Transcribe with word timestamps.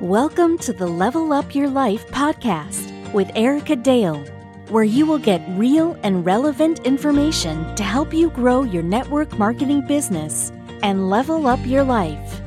Welcome 0.00 0.56
to 0.58 0.72
the 0.72 0.86
Level 0.86 1.32
Up 1.32 1.56
Your 1.56 1.68
Life 1.68 2.06
podcast 2.06 3.12
with 3.12 3.28
Erica 3.34 3.74
Dale, 3.74 4.20
where 4.68 4.84
you 4.84 5.06
will 5.06 5.18
get 5.18 5.42
real 5.58 5.98
and 6.04 6.24
relevant 6.24 6.86
information 6.86 7.74
to 7.74 7.82
help 7.82 8.14
you 8.14 8.30
grow 8.30 8.62
your 8.62 8.84
network 8.84 9.36
marketing 9.40 9.84
business 9.88 10.52
and 10.84 11.10
level 11.10 11.48
up 11.48 11.66
your 11.66 11.82
life. 11.82 12.40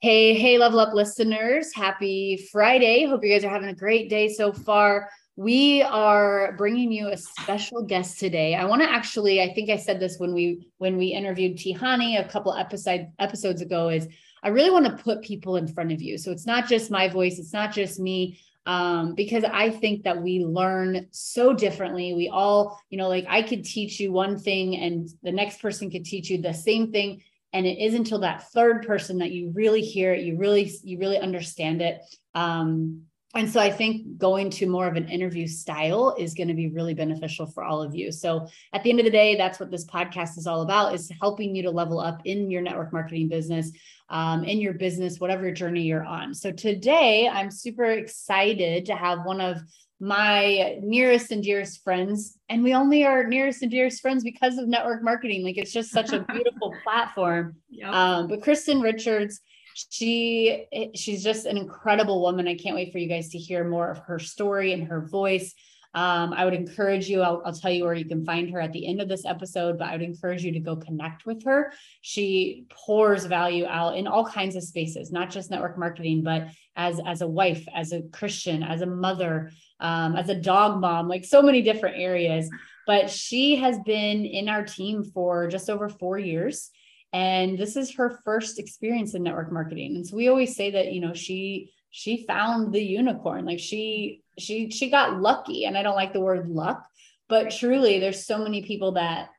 Hey, 0.00 0.32
hey, 0.32 0.56
level 0.56 0.80
up 0.80 0.94
listeners. 0.94 1.74
Happy 1.74 2.48
Friday. 2.50 3.04
Hope 3.04 3.22
you 3.22 3.30
guys 3.30 3.44
are 3.44 3.50
having 3.50 3.68
a 3.68 3.74
great 3.74 4.08
day 4.08 4.30
so 4.30 4.54
far. 4.54 5.10
We 5.36 5.82
are 5.82 6.54
bringing 6.58 6.92
you 6.92 7.08
a 7.08 7.16
special 7.16 7.82
guest 7.82 8.20
today. 8.20 8.54
I 8.54 8.66
want 8.66 8.82
to 8.82 8.90
actually, 8.90 9.40
I 9.40 9.54
think 9.54 9.70
I 9.70 9.76
said 9.76 9.98
this 9.98 10.18
when 10.18 10.34
we 10.34 10.68
when 10.76 10.98
we 10.98 11.06
interviewed 11.06 11.56
Tihani 11.56 12.20
a 12.20 12.28
couple 12.28 12.54
episode 12.54 13.08
episodes 13.18 13.62
ago 13.62 13.88
is 13.88 14.08
I 14.42 14.48
really 14.48 14.70
want 14.70 14.86
to 14.86 15.02
put 15.02 15.22
people 15.22 15.56
in 15.56 15.66
front 15.66 15.92
of 15.92 16.02
you. 16.02 16.18
So 16.18 16.32
it's 16.32 16.46
not 16.46 16.68
just 16.68 16.90
my 16.90 17.08
voice, 17.08 17.38
it's 17.38 17.52
not 17.52 17.72
just 17.72 17.98
me 17.98 18.40
um, 18.66 19.14
because 19.14 19.44
I 19.44 19.70
think 19.70 20.04
that 20.04 20.22
we 20.22 20.44
learn 20.44 21.06
so 21.10 21.52
differently. 21.52 22.12
We 22.12 22.28
all, 22.28 22.78
you 22.90 22.98
know, 22.98 23.08
like 23.08 23.26
I 23.28 23.42
could 23.42 23.64
teach 23.64 23.98
you 23.98 24.12
one 24.12 24.38
thing 24.38 24.76
and 24.76 25.08
the 25.22 25.32
next 25.32 25.60
person 25.60 25.90
could 25.90 26.04
teach 26.04 26.28
you 26.30 26.42
the 26.42 26.52
same 26.52 26.92
thing. 26.92 27.22
And 27.52 27.66
it 27.66 27.78
isn't 27.78 28.00
until 28.00 28.20
that 28.20 28.50
third 28.50 28.86
person 28.86 29.18
that 29.18 29.30
you 29.30 29.52
really 29.54 29.82
hear 29.82 30.12
it, 30.12 30.24
you 30.24 30.36
really, 30.38 30.72
you 30.84 30.98
really 30.98 31.18
understand 31.18 31.82
it. 31.82 32.00
Um, 32.34 33.02
and 33.34 33.50
so 33.50 33.60
I 33.60 33.70
think 33.70 34.18
going 34.18 34.50
to 34.50 34.66
more 34.66 34.86
of 34.86 34.96
an 34.96 35.08
interview 35.08 35.46
style 35.46 36.14
is 36.18 36.34
going 36.34 36.48
to 36.48 36.54
be 36.54 36.68
really 36.68 36.92
beneficial 36.92 37.46
for 37.46 37.64
all 37.64 37.80
of 37.80 37.94
you. 37.94 38.12
So 38.12 38.46
at 38.74 38.82
the 38.82 38.90
end 38.90 39.00
of 39.00 39.06
the 39.06 39.10
day, 39.10 39.36
that's 39.36 39.58
what 39.58 39.70
this 39.70 39.86
podcast 39.86 40.36
is 40.36 40.46
all 40.46 40.62
about: 40.62 40.94
is 40.94 41.10
helping 41.20 41.56
you 41.56 41.62
to 41.62 41.70
level 41.70 41.98
up 41.98 42.20
in 42.26 42.50
your 42.50 42.60
network 42.60 42.92
marketing 42.92 43.28
business, 43.28 43.72
um, 44.10 44.44
in 44.44 44.60
your 44.60 44.74
business, 44.74 45.18
whatever 45.18 45.50
journey 45.50 45.82
you're 45.82 46.04
on. 46.04 46.34
So 46.34 46.52
today, 46.52 47.26
I'm 47.26 47.50
super 47.50 47.84
excited 47.84 48.86
to 48.86 48.94
have 48.94 49.24
one 49.24 49.40
of 49.40 49.58
my 49.98 50.78
nearest 50.82 51.30
and 51.30 51.42
dearest 51.42 51.82
friends, 51.82 52.36
and 52.50 52.62
we 52.62 52.74
only 52.74 53.04
are 53.06 53.24
nearest 53.24 53.62
and 53.62 53.70
dearest 53.70 54.02
friends 54.02 54.22
because 54.22 54.58
of 54.58 54.68
network 54.68 55.02
marketing. 55.02 55.42
Like 55.42 55.56
it's 55.56 55.72
just 55.72 55.90
such 55.90 56.12
a 56.12 56.20
beautiful 56.32 56.74
platform. 56.82 57.56
Yep. 57.70 57.92
Um, 57.94 58.26
but 58.28 58.40
Kristin 58.40 58.82
Richards 58.82 59.40
she 59.74 60.66
she's 60.94 61.22
just 61.22 61.46
an 61.46 61.56
incredible 61.56 62.22
woman. 62.22 62.48
I 62.48 62.56
can't 62.56 62.74
wait 62.74 62.92
for 62.92 62.98
you 62.98 63.08
guys 63.08 63.30
to 63.30 63.38
hear 63.38 63.68
more 63.68 63.90
of 63.90 63.98
her 63.98 64.18
story 64.18 64.72
and 64.72 64.88
her 64.88 65.00
voice. 65.00 65.54
Um, 65.94 66.32
I 66.32 66.46
would 66.46 66.54
encourage 66.54 67.06
you, 67.08 67.20
I'll, 67.20 67.42
I'll, 67.44 67.52
tell 67.52 67.70
you 67.70 67.84
where 67.84 67.92
you 67.92 68.06
can 68.06 68.24
find 68.24 68.48
her 68.50 68.60
at 68.60 68.72
the 68.72 68.86
end 68.86 69.02
of 69.02 69.08
this 69.08 69.26
episode, 69.26 69.78
but 69.78 69.88
I 69.88 69.92
would 69.92 70.00
encourage 70.00 70.42
you 70.42 70.52
to 70.52 70.60
go 70.60 70.74
connect 70.74 71.26
with 71.26 71.44
her. 71.44 71.72
She 72.00 72.64
pours 72.70 73.26
value 73.26 73.66
out 73.66 73.98
in 73.98 74.06
all 74.06 74.24
kinds 74.24 74.56
of 74.56 74.62
spaces, 74.62 75.12
not 75.12 75.30
just 75.30 75.50
network 75.50 75.76
marketing, 75.76 76.22
but 76.22 76.48
as, 76.76 76.98
as 77.04 77.20
a 77.20 77.28
wife, 77.28 77.66
as 77.74 77.92
a 77.92 78.02
Christian, 78.04 78.62
as 78.62 78.80
a 78.80 78.86
mother, 78.86 79.50
um, 79.80 80.16
as 80.16 80.30
a 80.30 80.34
dog 80.34 80.80
mom, 80.80 81.08
like 81.08 81.26
so 81.26 81.42
many 81.42 81.60
different 81.60 81.98
areas. 81.98 82.48
But 82.86 83.10
she 83.10 83.56
has 83.56 83.78
been 83.80 84.24
in 84.24 84.48
our 84.48 84.64
team 84.64 85.04
for 85.04 85.46
just 85.46 85.68
over 85.68 85.90
four 85.90 86.18
years 86.18 86.70
and 87.12 87.58
this 87.58 87.76
is 87.76 87.94
her 87.94 88.20
first 88.24 88.58
experience 88.58 89.14
in 89.14 89.22
network 89.22 89.52
marketing. 89.52 89.96
And 89.96 90.06
so 90.06 90.16
we 90.16 90.28
always 90.28 90.56
say 90.56 90.70
that 90.70 90.92
you 90.92 91.00
know 91.00 91.14
she 91.14 91.72
she 91.90 92.24
found 92.26 92.72
the 92.72 92.82
unicorn. 92.82 93.44
Like 93.44 93.58
she 93.60 94.22
she 94.38 94.70
she 94.70 94.90
got 94.90 95.20
lucky. 95.20 95.64
And 95.66 95.76
i 95.76 95.82
don't 95.82 95.96
like 95.96 96.12
the 96.12 96.20
word 96.20 96.48
luck 96.48 96.86
but 97.28 97.50
truly 97.50 97.98
there's 97.98 98.26
so 98.26 98.36
many 98.36 98.62
people 98.62 98.92
that 98.92 99.30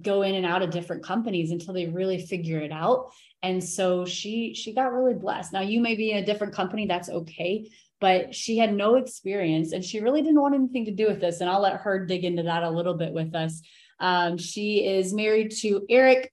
go 0.00 0.22
in 0.22 0.36
and 0.36 0.46
out 0.46 0.62
of 0.62 0.70
different 0.70 1.04
companies 1.04 1.50
until 1.50 1.74
they 1.74 1.86
really 1.86 2.24
figure 2.24 2.60
it 2.60 2.72
out. 2.72 3.10
And 3.42 3.62
so 3.62 4.06
she 4.06 4.54
she 4.54 4.72
got 4.72 4.92
really 4.92 5.12
blessed. 5.12 5.52
Now 5.52 5.60
you 5.60 5.80
may 5.80 5.96
be 5.96 6.12
in 6.12 6.18
a 6.18 6.24
different 6.26 6.54
company 6.54 6.86
that's 6.86 7.08
okay 7.10 7.70
but 8.00 8.34
she 8.34 8.56
had 8.56 8.72
no 8.72 8.94
experience 8.94 9.72
and 9.72 9.84
she 9.84 10.00
really 10.00 10.22
didn't 10.22 10.40
want 10.40 10.54
anything 10.54 10.86
to 10.86 10.90
do 10.90 11.06
with 11.06 11.20
this. 11.20 11.40
And 11.40 11.50
i'll 11.50 11.60
let 11.60 11.80
her 11.82 12.06
dig 12.06 12.24
into 12.24 12.44
that 12.44 12.62
a 12.62 12.70
little 12.70 12.94
bit 12.94 13.12
with 13.12 13.34
us. 13.34 13.60
Um, 13.98 14.38
she 14.38 14.86
is 14.86 15.12
married 15.12 15.50
to 15.58 15.84
eric 15.90 16.32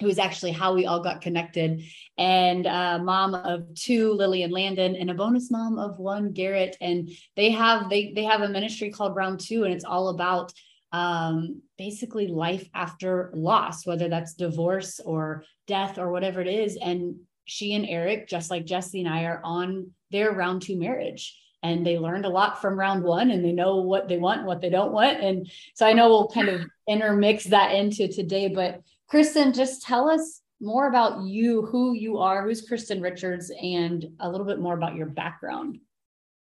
who 0.00 0.08
is 0.08 0.18
actually 0.18 0.52
how 0.52 0.74
we 0.74 0.86
all 0.86 1.00
got 1.00 1.20
connected, 1.20 1.82
and 2.16 2.66
uh, 2.66 2.98
mom 2.98 3.34
of 3.34 3.74
two, 3.74 4.12
Lily 4.12 4.42
and 4.42 4.52
Landon, 4.52 4.96
and 4.96 5.10
a 5.10 5.14
bonus 5.14 5.50
mom 5.50 5.78
of 5.78 5.98
one, 5.98 6.32
Garrett. 6.32 6.76
And 6.80 7.10
they 7.36 7.50
have 7.50 7.90
they 7.90 8.12
they 8.14 8.24
have 8.24 8.42
a 8.42 8.48
ministry 8.48 8.90
called 8.90 9.16
Round 9.16 9.40
Two, 9.40 9.64
and 9.64 9.72
it's 9.72 9.84
all 9.84 10.08
about 10.08 10.52
um, 10.92 11.62
basically 11.76 12.28
life 12.28 12.68
after 12.74 13.30
loss, 13.34 13.86
whether 13.86 14.08
that's 14.08 14.34
divorce 14.34 15.00
or 15.04 15.44
death 15.66 15.98
or 15.98 16.10
whatever 16.10 16.40
it 16.40 16.48
is. 16.48 16.76
And 16.76 17.16
she 17.44 17.74
and 17.74 17.86
Eric, 17.86 18.28
just 18.28 18.50
like 18.50 18.64
Jesse 18.64 19.00
and 19.00 19.08
I, 19.08 19.24
are 19.24 19.40
on 19.44 19.90
their 20.10 20.32
round 20.32 20.62
two 20.62 20.78
marriage. 20.78 21.36
And 21.62 21.84
they 21.84 21.98
learned 21.98 22.24
a 22.24 22.30
lot 22.30 22.60
from 22.60 22.78
round 22.78 23.02
one 23.02 23.30
and 23.30 23.44
they 23.44 23.52
know 23.52 23.76
what 23.76 24.06
they 24.06 24.16
want, 24.16 24.46
what 24.46 24.60
they 24.60 24.70
don't 24.70 24.92
want. 24.92 25.20
And 25.20 25.50
so 25.74 25.86
I 25.86 25.92
know 25.92 26.08
we'll 26.08 26.28
kind 26.28 26.48
of 26.48 26.60
intermix 26.86 27.44
that 27.44 27.74
into 27.74 28.06
today, 28.06 28.48
but 28.48 28.80
Kristin, 29.12 29.54
just 29.54 29.82
tell 29.82 30.08
us 30.08 30.42
more 30.60 30.88
about 30.88 31.22
you, 31.22 31.62
who 31.66 31.94
you 31.94 32.18
are, 32.18 32.42
who's 32.42 32.68
Kristin 32.68 33.02
Richards, 33.02 33.50
and 33.62 34.04
a 34.20 34.28
little 34.28 34.46
bit 34.46 34.60
more 34.60 34.74
about 34.74 34.96
your 34.96 35.06
background. 35.06 35.78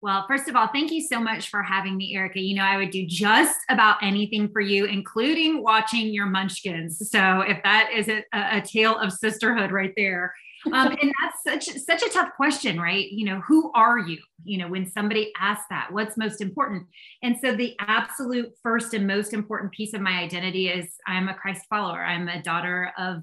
Well, 0.00 0.24
first 0.28 0.48
of 0.48 0.54
all, 0.54 0.68
thank 0.68 0.92
you 0.92 1.00
so 1.00 1.20
much 1.20 1.50
for 1.50 1.62
having 1.62 1.96
me, 1.96 2.14
Erica. 2.14 2.40
You 2.40 2.54
know, 2.56 2.62
I 2.62 2.76
would 2.76 2.90
do 2.90 3.04
just 3.04 3.58
about 3.68 3.96
anything 4.02 4.48
for 4.48 4.60
you, 4.60 4.84
including 4.84 5.62
watching 5.62 6.14
your 6.14 6.26
munchkins. 6.26 7.10
So 7.10 7.40
if 7.40 7.60
that 7.64 7.90
is 7.92 8.08
a, 8.08 8.22
a 8.32 8.60
tale 8.60 8.96
of 8.96 9.12
sisterhood 9.12 9.72
right 9.72 9.92
there, 9.96 10.32
um, 10.72 10.96
and 11.00 11.12
that's 11.20 11.42
such 11.66 11.76
such 11.78 12.02
a 12.02 12.08
tough 12.10 12.30
question, 12.36 12.80
right? 12.80 13.10
You 13.10 13.26
know, 13.26 13.40
who 13.40 13.70
are 13.74 13.98
you? 13.98 14.18
You 14.44 14.58
know, 14.58 14.68
when 14.68 14.90
somebody 14.90 15.32
asks 15.38 15.66
that, 15.70 15.88
what's 15.92 16.16
most 16.16 16.40
important? 16.40 16.86
And 17.22 17.36
so 17.40 17.54
the 17.54 17.76
absolute 17.80 18.52
first 18.62 18.94
and 18.94 19.06
most 19.06 19.32
important 19.32 19.72
piece 19.72 19.94
of 19.94 20.00
my 20.00 20.18
identity 20.20 20.68
is 20.68 20.94
I'm 21.06 21.28
a 21.28 21.34
Christ 21.34 21.66
follower. 21.68 22.04
I'm 22.04 22.28
a 22.28 22.42
daughter 22.42 22.92
of 22.98 23.22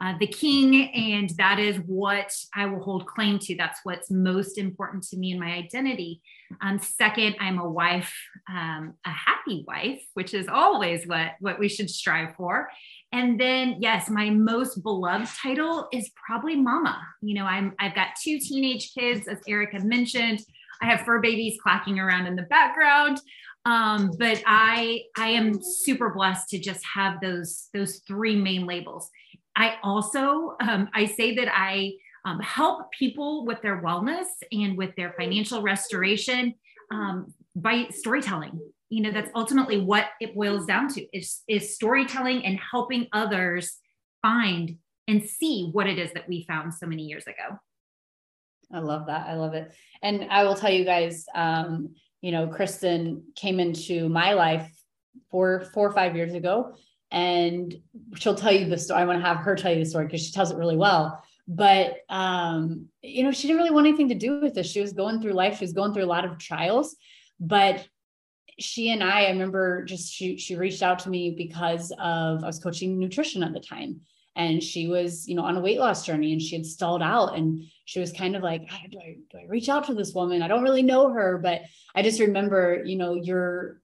uh, 0.00 0.14
the 0.18 0.26
King, 0.26 0.92
and 0.92 1.30
that 1.38 1.58
is 1.58 1.76
what 1.86 2.32
I 2.54 2.66
will 2.66 2.82
hold 2.82 3.06
claim 3.06 3.38
to. 3.40 3.56
That's 3.56 3.80
what's 3.84 4.10
most 4.10 4.58
important 4.58 5.04
to 5.04 5.16
me 5.16 5.32
in 5.32 5.40
my 5.40 5.52
identity. 5.52 6.20
Um, 6.62 6.78
second, 6.78 7.36
I'm 7.40 7.58
a 7.58 7.68
wife, 7.68 8.14
um, 8.50 8.94
a 9.04 9.10
happy 9.10 9.64
wife, 9.66 10.02
which 10.14 10.34
is 10.34 10.46
always 10.48 11.06
what 11.06 11.32
what 11.40 11.58
we 11.58 11.68
should 11.68 11.90
strive 11.90 12.34
for. 12.36 12.68
And 13.12 13.38
then, 13.38 13.76
yes, 13.80 14.10
my 14.10 14.30
most 14.30 14.82
beloved 14.82 15.28
title 15.42 15.88
is 15.92 16.10
probably 16.26 16.56
mama. 16.56 17.00
You 17.22 17.34
know, 17.34 17.44
I'm 17.44 17.74
I've 17.78 17.94
got 17.94 18.08
two 18.22 18.38
teenage 18.38 18.92
kids, 18.92 19.28
as 19.28 19.38
Erica 19.46 19.80
mentioned. 19.80 20.40
I 20.82 20.86
have 20.86 21.02
fur 21.02 21.20
babies 21.20 21.58
clacking 21.62 21.98
around 21.98 22.26
in 22.26 22.36
the 22.36 22.42
background. 22.42 23.20
Um, 23.66 24.10
but 24.18 24.42
I 24.46 25.02
I 25.16 25.28
am 25.28 25.62
super 25.62 26.10
blessed 26.10 26.50
to 26.50 26.58
just 26.58 26.84
have 26.94 27.20
those 27.20 27.68
those 27.72 28.00
three 28.06 28.36
main 28.36 28.66
labels. 28.66 29.10
I 29.56 29.76
also 29.82 30.56
um, 30.60 30.88
I 30.92 31.06
say 31.06 31.34
that 31.36 31.48
I 31.52 31.92
um, 32.24 32.40
help 32.40 32.90
people 32.92 33.44
with 33.44 33.60
their 33.62 33.82
wellness 33.82 34.26
and 34.50 34.76
with 34.76 34.94
their 34.96 35.14
financial 35.18 35.62
restoration 35.62 36.54
um, 36.90 37.32
by 37.54 37.86
storytelling. 37.90 38.58
You 38.90 39.02
know 39.02 39.12
that's 39.12 39.30
ultimately 39.34 39.80
what 39.80 40.06
it 40.20 40.34
boils 40.34 40.66
down 40.66 40.88
to 40.94 41.06
is, 41.16 41.42
is 41.48 41.74
storytelling 41.74 42.44
and 42.44 42.58
helping 42.70 43.08
others 43.12 43.76
find 44.22 44.76
and 45.08 45.22
see 45.22 45.68
what 45.72 45.86
it 45.86 45.98
is 45.98 46.12
that 46.12 46.28
we 46.28 46.44
found 46.48 46.72
so 46.72 46.86
many 46.86 47.02
years 47.02 47.26
ago. 47.26 47.58
I 48.72 48.78
love 48.78 49.06
that. 49.06 49.28
I 49.28 49.34
love 49.34 49.54
it. 49.54 49.72
And 50.02 50.26
i 50.30 50.44
will 50.44 50.54
tell 50.54 50.72
you 50.72 50.84
guys 50.84 51.26
um, 51.34 51.94
you 52.20 52.32
know 52.32 52.46
kristin 52.46 53.22
came 53.36 53.60
into 53.60 54.08
my 54.08 54.32
life 54.32 54.70
four 55.30 55.68
four 55.74 55.88
or 55.88 55.92
five 55.92 56.16
years 56.16 56.32
ago 56.32 56.74
and 57.10 57.74
she'll 58.16 58.34
tell 58.34 58.52
you 58.52 58.66
the 58.66 58.78
story 58.78 59.02
i 59.02 59.04
want 59.04 59.20
to 59.20 59.26
have 59.26 59.36
her 59.38 59.54
tell 59.54 59.72
you 59.72 59.84
the 59.84 59.90
story 59.90 60.06
because 60.06 60.24
she 60.24 60.32
tells 60.32 60.50
it 60.50 60.56
really 60.56 60.76
well 60.76 61.22
but 61.46 61.98
um, 62.08 62.86
you 63.02 63.22
know 63.22 63.30
she 63.30 63.46
didn't 63.46 63.58
really 63.58 63.70
want 63.70 63.86
anything 63.86 64.08
to 64.08 64.14
do 64.14 64.40
with 64.40 64.54
this 64.54 64.66
she 64.66 64.80
was 64.80 64.92
going 64.92 65.20
through 65.20 65.32
life 65.32 65.58
she 65.58 65.64
was 65.64 65.72
going 65.72 65.92
through 65.92 66.04
a 66.04 66.06
lot 66.06 66.24
of 66.24 66.38
trials 66.38 66.96
but 67.40 67.86
she 68.58 68.90
and 68.90 69.02
I, 69.02 69.24
I 69.24 69.30
remember 69.30 69.84
just 69.84 70.12
she 70.12 70.36
she 70.36 70.56
reached 70.56 70.82
out 70.82 71.00
to 71.00 71.10
me 71.10 71.34
because 71.36 71.90
of 71.98 72.42
I 72.42 72.46
was 72.46 72.58
coaching 72.58 72.98
nutrition 72.98 73.42
at 73.42 73.52
the 73.52 73.60
time. 73.60 74.00
And 74.36 74.60
she 74.60 74.88
was, 74.88 75.28
you 75.28 75.36
know, 75.36 75.44
on 75.44 75.56
a 75.56 75.60
weight 75.60 75.78
loss 75.78 76.04
journey 76.04 76.32
and 76.32 76.42
she 76.42 76.56
had 76.56 76.66
stalled 76.66 77.02
out. 77.02 77.36
And 77.36 77.62
she 77.84 78.00
was 78.00 78.12
kind 78.12 78.34
of 78.34 78.42
like, 78.42 78.68
do 78.90 78.98
I 78.98 79.16
do 79.30 79.38
I 79.38 79.44
reach 79.48 79.68
out 79.68 79.84
to 79.84 79.94
this 79.94 80.12
woman? 80.12 80.42
I 80.42 80.48
don't 80.48 80.64
really 80.64 80.82
know 80.82 81.12
her, 81.12 81.38
but 81.38 81.62
I 81.94 82.02
just 82.02 82.20
remember, 82.20 82.82
you 82.84 82.96
know, 82.96 83.14
you're 83.14 83.80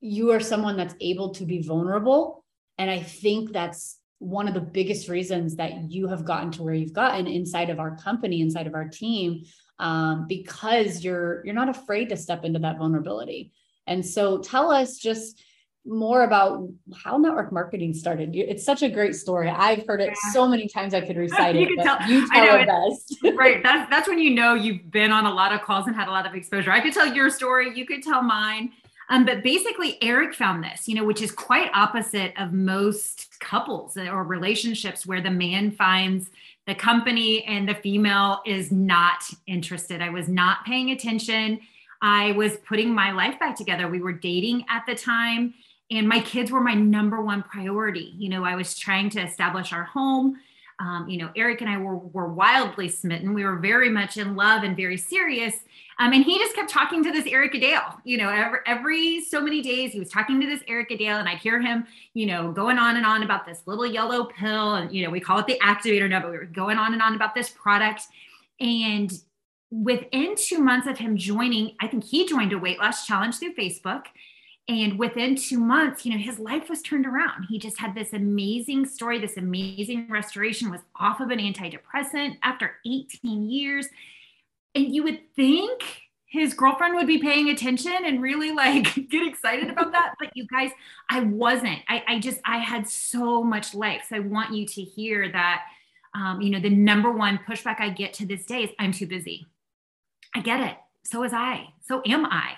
you 0.00 0.32
are 0.32 0.40
someone 0.40 0.76
that's 0.76 0.96
able 1.00 1.34
to 1.34 1.44
be 1.44 1.62
vulnerable. 1.62 2.44
And 2.78 2.90
I 2.90 3.00
think 3.00 3.52
that's 3.52 3.98
one 4.24 4.48
of 4.48 4.54
the 4.54 4.60
biggest 4.60 5.08
reasons 5.08 5.56
that 5.56 5.90
you 5.90 6.08
have 6.08 6.24
gotten 6.24 6.50
to 6.52 6.62
where 6.62 6.74
you've 6.74 6.92
gotten 6.92 7.26
inside 7.26 7.70
of 7.70 7.78
our 7.78 7.96
company, 7.96 8.40
inside 8.40 8.66
of 8.66 8.74
our 8.74 8.88
team, 8.88 9.44
um, 9.78 10.26
because 10.28 11.04
you're 11.04 11.44
you're 11.44 11.54
not 11.54 11.68
afraid 11.68 12.08
to 12.08 12.16
step 12.16 12.44
into 12.44 12.58
that 12.60 12.78
vulnerability 12.78 13.52
And 13.86 14.04
so 14.04 14.38
tell 14.38 14.70
us 14.70 14.96
just 14.98 15.42
more 15.86 16.22
about 16.22 16.66
how 16.96 17.18
network 17.18 17.52
marketing 17.52 17.92
started. 17.92 18.34
It's 18.34 18.64
such 18.64 18.82
a 18.82 18.88
great 18.88 19.14
story. 19.14 19.50
I've 19.50 19.84
heard 19.86 20.00
it 20.00 20.16
so 20.32 20.48
many 20.48 20.66
times 20.66 20.94
I 20.94 21.02
could 21.02 21.16
recite 21.16 21.56
you 21.56 21.68
it. 21.76 21.82
Tell, 21.82 22.00
you 22.08 22.26
tell 22.30 22.56
it 22.58 22.66
best. 22.66 23.18
right. 23.36 23.62
That's 23.62 23.90
that's 23.90 24.08
when 24.08 24.18
you 24.18 24.30
know 24.30 24.54
you've 24.54 24.90
been 24.90 25.12
on 25.12 25.26
a 25.26 25.34
lot 25.34 25.52
of 25.52 25.60
calls 25.60 25.86
and 25.86 25.94
had 25.94 26.08
a 26.08 26.10
lot 26.10 26.26
of 26.26 26.34
exposure. 26.34 26.72
I 26.72 26.80
could 26.80 26.94
tell 26.94 27.12
your 27.12 27.28
story, 27.28 27.76
you 27.76 27.84
could 27.84 28.02
tell 28.02 28.22
mine. 28.22 28.72
Um, 29.08 29.24
but 29.24 29.42
basically, 29.42 29.98
Eric 30.02 30.34
found 30.34 30.64
this, 30.64 30.88
you 30.88 30.94
know, 30.94 31.04
which 31.04 31.20
is 31.20 31.30
quite 31.30 31.70
opposite 31.74 32.32
of 32.38 32.52
most 32.52 33.38
couples 33.40 33.96
or 33.96 34.24
relationships 34.24 35.06
where 35.06 35.20
the 35.20 35.30
man 35.30 35.70
finds 35.70 36.30
the 36.66 36.74
company 36.74 37.44
and 37.44 37.68
the 37.68 37.74
female 37.74 38.40
is 38.46 38.72
not 38.72 39.24
interested. 39.46 40.00
I 40.00 40.08
was 40.08 40.28
not 40.28 40.64
paying 40.64 40.90
attention. 40.90 41.60
I 42.00 42.32
was 42.32 42.56
putting 42.58 42.94
my 42.94 43.12
life 43.12 43.38
back 43.38 43.56
together. 43.56 43.88
We 43.88 44.00
were 44.00 44.12
dating 44.12 44.64
at 44.70 44.84
the 44.86 44.94
time 44.94 45.54
and 45.90 46.08
my 46.08 46.20
kids 46.20 46.50
were 46.50 46.60
my 46.60 46.74
number 46.74 47.20
one 47.20 47.42
priority. 47.42 48.14
You 48.16 48.30
know, 48.30 48.44
I 48.44 48.56
was 48.56 48.78
trying 48.78 49.10
to 49.10 49.20
establish 49.20 49.72
our 49.72 49.84
home. 49.84 50.36
Um, 50.80 51.08
you 51.08 51.18
know, 51.18 51.30
Eric 51.36 51.60
and 51.60 51.70
I 51.70 51.78
were, 51.78 51.96
were 51.96 52.32
wildly 52.32 52.88
smitten. 52.88 53.32
We 53.32 53.44
were 53.44 53.56
very 53.56 53.88
much 53.88 54.16
in 54.16 54.34
love 54.34 54.64
and 54.64 54.76
very 54.76 54.96
serious. 54.96 55.54
Um, 55.98 56.12
and 56.12 56.24
he 56.24 56.38
just 56.38 56.56
kept 56.56 56.70
talking 56.70 57.04
to 57.04 57.12
this 57.12 57.26
Erica 57.26 57.60
Dale, 57.60 58.00
you 58.04 58.16
know, 58.16 58.28
every, 58.28 58.58
every 58.66 59.20
so 59.20 59.40
many 59.40 59.62
days 59.62 59.92
he 59.92 60.00
was 60.00 60.10
talking 60.10 60.40
to 60.40 60.46
this 60.46 60.60
Erica 60.66 60.96
Dale 60.96 61.18
and 61.18 61.28
I'd 61.28 61.38
hear 61.38 61.60
him, 61.60 61.86
you 62.14 62.26
know, 62.26 62.50
going 62.50 62.78
on 62.78 62.96
and 62.96 63.06
on 63.06 63.22
about 63.22 63.46
this 63.46 63.62
little 63.66 63.86
yellow 63.86 64.24
pill. 64.24 64.74
And, 64.74 64.92
you 64.92 65.04
know, 65.04 65.10
we 65.10 65.20
call 65.20 65.38
it 65.38 65.46
the 65.46 65.58
activator 65.62 66.08
now, 66.08 66.20
but 66.20 66.32
we 66.32 66.38
were 66.38 66.46
going 66.46 66.78
on 66.78 66.92
and 66.92 67.02
on 67.02 67.14
about 67.14 67.34
this 67.34 67.50
product. 67.50 68.02
And 68.58 69.12
within 69.70 70.34
two 70.36 70.58
months 70.58 70.88
of 70.88 70.98
him 70.98 71.16
joining, 71.16 71.76
I 71.80 71.86
think 71.86 72.04
he 72.04 72.26
joined 72.26 72.52
a 72.52 72.58
weight 72.58 72.78
loss 72.78 73.06
challenge 73.06 73.38
through 73.38 73.54
Facebook. 73.54 74.06
And 74.66 74.98
within 74.98 75.36
two 75.36 75.58
months, 75.58 76.06
you 76.06 76.12
know, 76.12 76.18
his 76.18 76.38
life 76.38 76.70
was 76.70 76.80
turned 76.80 77.04
around. 77.04 77.44
He 77.50 77.58
just 77.58 77.78
had 77.78 77.94
this 77.94 78.14
amazing 78.14 78.86
story, 78.86 79.18
this 79.18 79.36
amazing 79.36 80.08
restoration, 80.08 80.70
was 80.70 80.80
off 80.96 81.20
of 81.20 81.30
an 81.30 81.38
antidepressant 81.38 82.38
after 82.42 82.76
18 82.86 83.50
years. 83.50 83.88
And 84.74 84.94
you 84.94 85.02
would 85.02 85.20
think 85.36 85.82
his 86.24 86.54
girlfriend 86.54 86.94
would 86.94 87.06
be 87.06 87.18
paying 87.18 87.50
attention 87.50 87.96
and 88.06 88.22
really 88.22 88.52
like 88.52 88.94
get 89.10 89.26
excited 89.26 89.68
about 89.68 89.92
that. 89.92 90.14
But 90.18 90.34
you 90.34 90.46
guys, 90.46 90.70
I 91.10 91.20
wasn't. 91.20 91.80
I, 91.86 92.02
I 92.08 92.18
just, 92.18 92.40
I 92.46 92.58
had 92.58 92.88
so 92.88 93.44
much 93.44 93.74
life. 93.74 94.06
So 94.08 94.16
I 94.16 94.20
want 94.20 94.54
you 94.54 94.66
to 94.66 94.82
hear 94.82 95.30
that, 95.30 95.62
um, 96.14 96.40
you 96.40 96.48
know, 96.48 96.60
the 96.60 96.70
number 96.70 97.12
one 97.12 97.38
pushback 97.46 97.80
I 97.80 97.90
get 97.90 98.14
to 98.14 98.26
this 98.26 98.46
day 98.46 98.64
is 98.64 98.70
I'm 98.78 98.92
too 98.92 99.06
busy. 99.06 99.46
I 100.34 100.40
get 100.40 100.60
it. 100.60 100.76
So 101.04 101.20
was 101.20 101.34
I. 101.34 101.68
So 101.86 102.00
am 102.06 102.24
I 102.24 102.54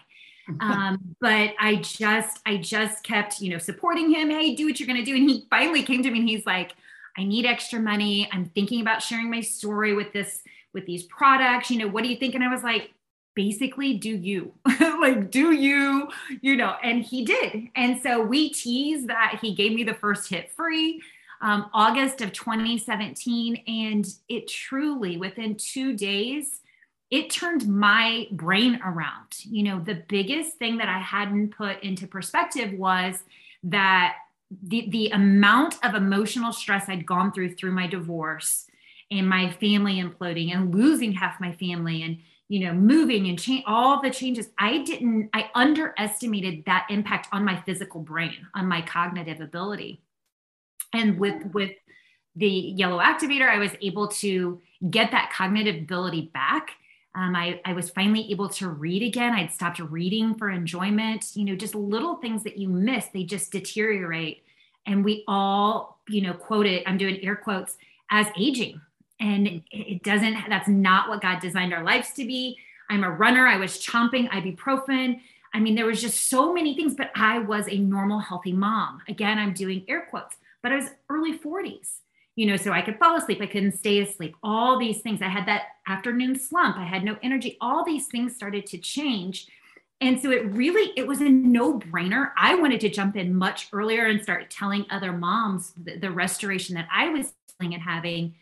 um, 0.61 1.17
but 1.21 1.55
I 1.59 1.77
just, 1.77 2.41
I 2.47 2.59
just 2.59 3.03
kept, 3.03 3.41
you 3.41 3.51
know, 3.51 3.59
supporting 3.59 4.11
him. 4.11 4.31
Hey, 4.31 4.55
do 4.55 4.67
what 4.67 4.79
you're 4.79 4.87
going 4.87 4.99
to 4.99 5.05
do. 5.05 5.17
And 5.17 5.29
he 5.29 5.47
finally 5.51 5.83
came 5.83 6.03
to 6.03 6.11
me 6.11 6.21
and 6.21 6.29
he's 6.29 6.47
like, 6.47 6.75
I 7.19 7.25
need 7.25 7.47
extra 7.47 7.81
money. 7.81 8.29
I'm 8.33 8.47
thinking 8.47 8.81
about 8.81 9.03
sharing 9.03 9.31
my 9.31 9.41
story 9.41 9.95
with 9.95 10.13
this, 10.13 10.43
with 10.73 10.87
these 10.87 11.05
products. 11.05 11.71
You 11.71 11.79
know, 11.79 11.89
what 11.89 12.05
do 12.05 12.11
you 12.11 12.17
think? 12.17 12.35
And 12.35 12.45
I 12.45 12.53
was 12.53 12.63
like, 12.63 12.93
basically, 13.35 13.95
do 13.95 14.11
you 14.11 14.53
like, 14.81 15.31
do 15.31 15.53
you, 15.53 16.09
you 16.41 16.57
know, 16.57 16.77
and 16.83 17.03
he 17.03 17.25
did. 17.25 17.69
And 17.75 18.01
so 18.01 18.21
we 18.23 18.51
teased 18.51 19.09
that 19.09 19.39
he 19.41 19.55
gave 19.55 19.73
me 19.73 19.85
the 19.85 19.95
first 19.95 20.29
hit 20.29 20.51
free. 20.53 21.01
Um, 21.41 21.69
August 21.75 22.23
of 22.23 22.33
2017. 22.33 23.63
And 23.67 24.07
it 24.29 24.49
truly, 24.49 25.17
within 25.17 25.57
two 25.57 25.97
days, 25.97 26.61
it 27.11 27.31
turned 27.31 27.69
my 27.69 28.27
brain 28.33 28.81
around. 28.85 29.39
You 29.45 29.63
know, 29.63 29.81
the 29.81 30.03
biggest 30.09 30.57
thing 30.59 30.79
that 30.79 30.89
I 30.89 30.99
hadn't 30.99 31.57
put 31.57 31.83
into 31.83 32.07
perspective 32.07 32.73
was 32.73 33.23
that 33.65 34.17
the, 34.63 34.89
the 34.91 35.11
amount 35.11 35.77
of 35.85 35.95
emotional 35.95 36.53
stress 36.53 36.89
I'd 36.89 37.07
gone 37.07 37.33
through 37.33 37.55
through 37.55 37.73
my 37.73 37.87
divorce 37.87 38.67
and 39.11 39.29
my 39.29 39.51
family 39.51 40.03
imploding 40.03 40.55
and 40.55 40.75
losing 40.75 41.13
half 41.13 41.41
my 41.41 41.53
family 41.53 42.03
and 42.03 42.19
you 42.49 42.61
know 42.61 42.73
moving 42.73 43.29
and 43.29 43.39
change 43.39 43.65
all 43.67 44.01
the 44.01 44.11
changes 44.11 44.49
i 44.59 44.79
didn't 44.79 45.29
i 45.33 45.51
underestimated 45.55 46.65
that 46.65 46.87
impact 46.91 47.29
on 47.33 47.45
my 47.45 47.61
physical 47.63 48.01
brain 48.01 48.47
on 48.55 48.67
my 48.67 48.81
cognitive 48.83 49.41
ability 49.41 50.01
and 50.93 51.19
with 51.19 51.45
with 51.53 51.73
the 52.37 52.49
yellow 52.49 52.99
activator 52.99 53.49
i 53.49 53.59
was 53.59 53.73
able 53.81 54.09
to 54.09 54.61
get 54.91 55.11
that 55.11 55.33
cognitive 55.33 55.77
ability 55.77 56.31
back 56.33 56.71
um, 57.17 57.35
I, 57.35 57.61
I 57.65 57.73
was 57.73 57.89
finally 57.89 58.31
able 58.31 58.51
to 58.51 58.69
read 58.69 59.03
again. 59.03 59.33
I'd 59.33 59.51
stopped 59.51 59.79
reading 59.79 60.35
for 60.35 60.51
enjoyment. 60.51 61.35
You 61.35 61.47
know, 61.47 61.57
just 61.57 61.75
little 61.75 62.17
things 62.17 62.45
that 62.45 62.59
you 62.59 62.69
miss, 62.69 63.07
they 63.07 63.25
just 63.25 63.51
deteriorate. 63.51 64.45
And 64.85 65.03
we 65.03 65.25
all, 65.27 65.99
you 66.09 66.21
know, 66.21 66.35
quote 66.35 66.67
it, 66.67 66.83
I'm 66.87 66.99
doing 66.99 67.19
air 67.25 67.35
quotes, 67.35 67.79
as 68.11 68.27
aging. 68.39 68.83
And 69.19 69.63
it 69.73 70.03
doesn't, 70.03 70.37
that's 70.51 70.69
not 70.69 71.09
what 71.09 71.23
God 71.23 71.41
designed 71.41 71.73
our 71.73 71.83
lives 71.83 72.13
to 72.13 72.25
be. 72.27 72.59
I'm 72.91 73.03
a 73.03 73.11
runner. 73.11 73.47
I 73.47 73.57
was 73.57 73.83
chomping 73.83 74.29
ibuprofen. 74.29 75.19
I 75.55 75.59
mean, 75.59 75.75
there 75.75 75.87
was 75.87 76.03
just 76.03 76.29
so 76.29 76.53
many 76.53 76.77
things, 76.77 76.95
but 76.95 77.11
I 77.17 77.39
was 77.39 77.67
a 77.67 77.79
normal, 77.79 78.19
healthy 78.19 78.53
mom. 78.53 79.01
Again, 79.09 79.39
I'm 79.39 79.55
doing 79.55 79.85
air 79.89 80.07
quotes, 80.11 80.37
but 80.63 80.71
I 80.71 80.77
was 80.77 80.91
early 81.09 81.39
40s 81.39 82.01
you 82.37 82.47
know, 82.47 82.57
so 82.57 82.71
I 82.71 82.83
could 82.83 82.99
fall 82.99 83.17
asleep, 83.17 83.41
I 83.41 83.47
couldn't 83.47 83.79
stay 83.79 84.01
asleep, 84.01 84.37
all 84.43 84.79
these 84.79 85.01
things. 85.01 85.23
I 85.23 85.29
had 85.29 85.47
that 85.47 85.63
afternoon 85.89 86.39
slump, 86.39 86.77
I 86.77 86.85
had 86.85 87.03
no 87.03 87.17
energy, 87.23 87.57
all 87.61 87.85
these 87.85 88.07
things 88.07 88.37
started 88.37 88.67
to 88.67 88.79
change. 88.79 89.49
And 90.03 90.21
so 90.21 90.31
it 90.31 90.45
really, 90.53 90.93
it 90.97 91.07
was 91.07 91.23
a 91.23 91.29
no 91.29 91.79
brainer. 91.79 92.31
I 92.37 92.55
wanted 92.55 92.81
to 92.81 92.91
jump 92.91 93.17
in 93.17 93.35
much 93.35 93.69
earlier 93.73 94.07
and 94.07 94.23
start 94.23 94.51
telling 94.51 94.85
other 94.91 95.11
moms 95.11 95.73
the, 95.83 95.97
the 95.97 96.11
restoration 96.11 96.75
that 96.75 96.87
I 96.95 97.09
was 97.09 97.33
feeling 97.59 97.73
and 97.73 97.83
having. 97.83 98.35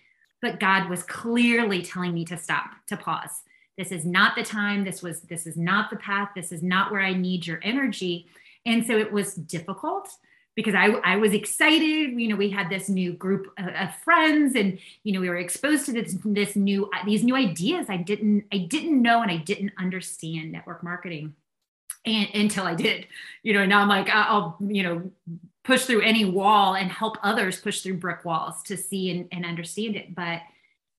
But 0.42 0.58
God 0.58 0.90
was 0.90 1.04
clearly 1.04 1.80
telling 1.80 2.12
me 2.12 2.24
to 2.24 2.36
stop, 2.36 2.70
to 2.88 2.96
pause. 2.96 3.42
This 3.78 3.92
is 3.92 4.04
not 4.04 4.34
the 4.34 4.42
time. 4.42 4.84
This 4.84 5.00
was, 5.00 5.20
this 5.22 5.46
is 5.46 5.56
not 5.56 5.90
the 5.90 5.96
path. 5.96 6.30
This 6.34 6.50
is 6.50 6.62
not 6.62 6.90
where 6.90 7.00
I 7.00 7.12
need 7.12 7.46
your 7.46 7.60
energy. 7.62 8.26
And 8.66 8.84
so 8.84 8.98
it 8.98 9.12
was 9.12 9.34
difficult 9.34 10.08
because 10.54 10.74
I, 10.74 10.86
I 11.04 11.16
was 11.16 11.32
excited. 11.32 12.18
You 12.18 12.28
know, 12.28 12.36
we 12.36 12.50
had 12.50 12.70
this 12.70 12.88
new 12.88 13.12
group 13.12 13.52
of, 13.58 13.94
friends, 13.96 14.54
and 14.54 14.78
you 15.02 15.12
know, 15.12 15.20
we 15.20 15.28
were 15.28 15.36
exposed 15.36 15.86
to 15.86 15.92
this 15.92 16.16
this 16.24 16.56
new 16.56 16.86
uh, 16.86 17.04
these 17.04 17.24
new 17.24 17.34
ideas. 17.34 17.86
I 17.88 17.96
didn't 17.96 18.44
I 18.52 18.58
didn't 18.58 19.00
know 19.00 19.22
and 19.22 19.30
I 19.30 19.36
didn't 19.38 19.72
understand 19.78 20.52
network 20.52 20.82
marketing, 20.82 21.34
and 22.04 22.28
until 22.34 22.64
I 22.64 22.74
did. 22.74 23.06
You 23.42 23.54
know, 23.54 23.66
now 23.66 23.80
I'm 23.80 23.88
like 23.88 24.08
I'll 24.08 24.56
you 24.60 24.82
know 24.82 25.10
push 25.64 25.84
through 25.84 26.02
any 26.02 26.24
wall 26.24 26.76
and 26.76 26.90
help 26.90 27.16
others 27.22 27.58
push 27.58 27.80
through 27.80 27.96
brick 27.96 28.24
walls 28.24 28.62
to 28.64 28.76
see 28.76 29.10
and, 29.10 29.28
and 29.32 29.46
understand 29.46 29.96
it. 29.96 30.14
But 30.14 30.40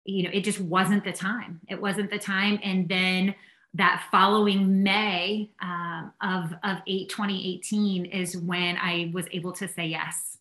you 0.03 0.23
know, 0.23 0.31
it 0.33 0.43
just 0.43 0.59
wasn't 0.59 1.03
the 1.03 1.13
time. 1.13 1.61
It 1.69 1.81
wasn't 1.81 2.11
the 2.11 2.19
time, 2.19 2.59
and 2.61 2.89
then 2.89 3.35
that 3.75 4.05
following 4.09 4.83
May 4.83 5.51
um, 5.61 6.13
of, 6.21 6.53
of 6.63 6.77
8, 6.87 7.09
2018 7.09 8.05
is 8.05 8.37
when 8.37 8.77
I 8.77 9.11
was 9.13 9.25
able 9.31 9.51
to 9.53 9.67
say 9.67 9.87
yes. 9.87 10.37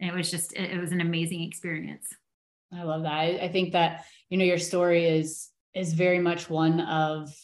And 0.00 0.10
it 0.10 0.16
was 0.16 0.30
just, 0.30 0.52
it, 0.54 0.80
was 0.80 0.92
an 0.92 1.00
amazing 1.00 1.42
experience. 1.42 2.06
I 2.72 2.84
love 2.84 3.02
that. 3.02 3.12
I, 3.12 3.38
I 3.42 3.48
think 3.48 3.72
that, 3.72 4.04
you 4.28 4.38
know, 4.38 4.44
your 4.44 4.58
story 4.58 5.04
is, 5.04 5.50
is 5.74 5.94
very 5.94 6.20
much 6.20 6.48
one 6.48 6.80
of 6.80 7.34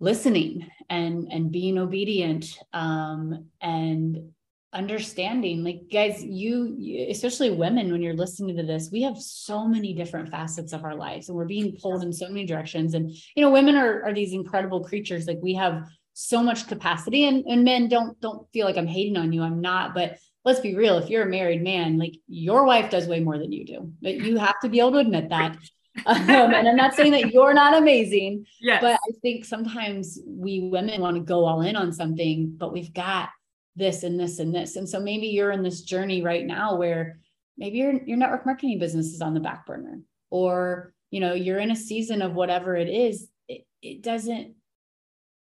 listening 0.00 0.66
and, 0.90 1.28
and 1.30 1.52
being 1.52 1.78
obedient 1.78 2.58
um, 2.72 3.46
and 3.60 4.32
understanding 4.74 5.62
like 5.62 5.82
guys 5.90 6.22
you 6.22 7.06
especially 7.08 7.50
women 7.50 7.92
when 7.92 8.02
you're 8.02 8.12
listening 8.12 8.56
to 8.56 8.62
this 8.64 8.90
we 8.90 9.02
have 9.02 9.16
so 9.16 9.68
many 9.68 9.94
different 9.94 10.28
facets 10.28 10.72
of 10.72 10.84
our 10.84 10.96
lives 10.96 11.28
and 11.28 11.38
we're 11.38 11.44
being 11.44 11.76
pulled 11.80 12.02
in 12.02 12.12
so 12.12 12.26
many 12.26 12.44
directions 12.44 12.94
and 12.94 13.10
you 13.36 13.42
know 13.42 13.50
women 13.50 13.76
are, 13.76 14.02
are 14.02 14.12
these 14.12 14.32
incredible 14.32 14.82
creatures 14.82 15.28
like 15.28 15.38
we 15.40 15.54
have 15.54 15.84
so 16.12 16.42
much 16.42 16.66
capacity 16.66 17.24
and, 17.24 17.44
and 17.46 17.62
men 17.62 17.88
don't 17.88 18.20
don't 18.20 18.48
feel 18.52 18.66
like 18.66 18.76
i'm 18.76 18.86
hating 18.86 19.16
on 19.16 19.32
you 19.32 19.42
i'm 19.42 19.60
not 19.60 19.94
but 19.94 20.18
let's 20.44 20.60
be 20.60 20.74
real 20.74 20.98
if 20.98 21.08
you're 21.08 21.22
a 21.22 21.30
married 21.30 21.62
man 21.62 21.96
like 21.96 22.16
your 22.26 22.64
wife 22.64 22.90
does 22.90 23.06
way 23.06 23.20
more 23.20 23.38
than 23.38 23.52
you 23.52 23.64
do 23.64 23.92
but 24.02 24.16
you 24.16 24.36
have 24.38 24.58
to 24.58 24.68
be 24.68 24.80
able 24.80 24.92
to 24.92 24.98
admit 24.98 25.28
that 25.28 25.56
um, 26.06 26.28
and 26.28 26.68
i'm 26.68 26.76
not 26.76 26.94
saying 26.94 27.12
that 27.12 27.32
you're 27.32 27.54
not 27.54 27.78
amazing 27.78 28.44
yes. 28.60 28.80
but 28.82 28.94
i 28.94 29.12
think 29.22 29.44
sometimes 29.44 30.18
we 30.26 30.68
women 30.72 31.00
want 31.00 31.16
to 31.16 31.22
go 31.22 31.44
all 31.44 31.60
in 31.60 31.76
on 31.76 31.92
something 31.92 32.52
but 32.58 32.72
we've 32.72 32.92
got 32.92 33.28
this 33.76 34.02
and 34.02 34.18
this 34.18 34.38
and 34.38 34.54
this. 34.54 34.76
And 34.76 34.88
so 34.88 35.00
maybe 35.00 35.28
you're 35.28 35.50
in 35.50 35.62
this 35.62 35.82
journey 35.82 36.22
right 36.22 36.44
now 36.44 36.76
where 36.76 37.18
maybe 37.56 37.78
your 37.78 38.02
your 38.04 38.16
network 38.16 38.46
marketing 38.46 38.78
business 38.78 39.06
is 39.06 39.20
on 39.20 39.34
the 39.34 39.40
back 39.40 39.66
burner 39.66 40.00
or 40.30 40.92
you 41.10 41.20
know 41.20 41.34
you're 41.34 41.58
in 41.58 41.70
a 41.70 41.76
season 41.76 42.22
of 42.22 42.34
whatever 42.34 42.74
it 42.76 42.88
is 42.88 43.28
it, 43.48 43.64
it 43.82 44.02
doesn't 44.02 44.54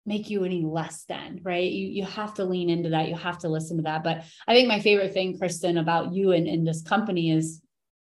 make 0.06 0.30
you 0.30 0.44
any 0.44 0.64
less 0.64 1.04
than 1.06 1.40
right? 1.44 1.72
You 1.72 1.88
you 1.88 2.06
have 2.06 2.34
to 2.36 2.46
lean 2.46 2.70
into 2.70 2.90
that. 2.90 3.10
You 3.10 3.16
have 3.16 3.40
to 3.40 3.50
listen 3.50 3.78
to 3.78 3.84
that. 3.84 4.04
But 4.04 4.24
i 4.48 4.54
think 4.54 4.68
my 4.68 4.80
favorite 4.80 5.14
thing 5.14 5.38
kristin 5.38 5.80
about 5.80 6.14
you 6.14 6.32
and 6.32 6.48
in 6.48 6.64
this 6.64 6.82
company 6.82 7.32
is 7.32 7.62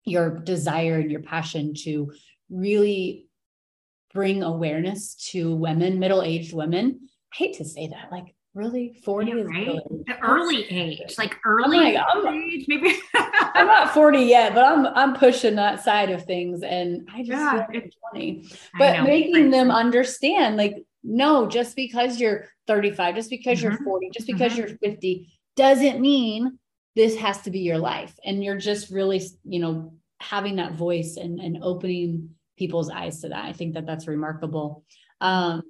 your 0.03 0.39
desire 0.39 1.00
and 1.00 1.12
your 1.12 1.21
passion 1.21 1.74
to 1.83 2.12
really 2.50 3.25
bring 4.13 4.41
awareness 4.41 5.15
to 5.31 5.53
women 5.53 6.00
middle-aged 6.00 6.53
women. 6.53 7.01
I 7.33 7.36
hate 7.36 7.57
to 7.57 7.65
say 7.65 7.88
that, 7.88 8.12
like 8.12 8.33
really 8.58 9.00
40 9.06 9.30
yeah, 9.30 9.38
is 9.38 9.46
right? 9.46 9.68
really 9.68 10.04
the 10.08 10.20
early 10.22 10.66
age, 10.70 11.16
like 11.18 11.36
early 11.46 11.78
like, 11.78 11.98
I'm, 11.98 12.28
age, 12.28 12.66
maybe. 12.68 12.98
I'm 13.14 13.68
not 13.68 13.94
40 13.94 14.20
yet, 14.20 14.54
but 14.54 14.66
I'm 14.66 14.88
I'm 14.88 15.14
pushing 15.14 15.56
that 15.56 15.84
side 15.84 16.10
of 16.10 16.26
things. 16.26 16.64
And 16.64 17.08
I 17.14 17.20
just 17.20 17.30
yeah, 17.30 17.66
feel 17.68 17.82
like 17.82 17.94
20. 18.12 18.50
But 18.78 19.04
making 19.04 19.52
them 19.52 19.72
understand, 19.72 20.58
like, 20.58 20.84
no, 21.04 21.48
just 21.48 21.76
because 21.76 22.20
you're 22.20 22.50
35, 22.66 23.16
just 23.16 23.30
because 23.30 23.60
mm-hmm. 23.60 23.70
you're 23.70 23.84
40, 23.84 24.10
just 24.14 24.28
because 24.28 24.54
mm-hmm. 24.54 24.68
you're 24.68 24.78
50, 24.78 25.32
doesn't 25.56 26.02
mean 26.02 26.60
this 26.96 27.16
has 27.18 27.42
to 27.44 27.52
be 27.52 27.60
your 27.60 27.78
life. 27.78 28.14
And 28.26 28.44
you're 28.44 28.58
just 28.58 28.92
really, 28.92 29.22
you 29.44 29.60
know, 29.60 29.94
having 30.20 30.56
that 30.56 30.74
voice 30.74 31.18
and, 31.18 31.40
and 31.40 31.60
opening 31.62 32.32
people's 32.58 32.90
eyes 32.90 33.22
to 33.22 33.30
that. 33.30 33.46
I 33.46 33.54
think 33.54 33.76
that 33.76 33.86
that's 33.86 34.08
remarkable. 34.08 34.84
Um, 35.22 35.62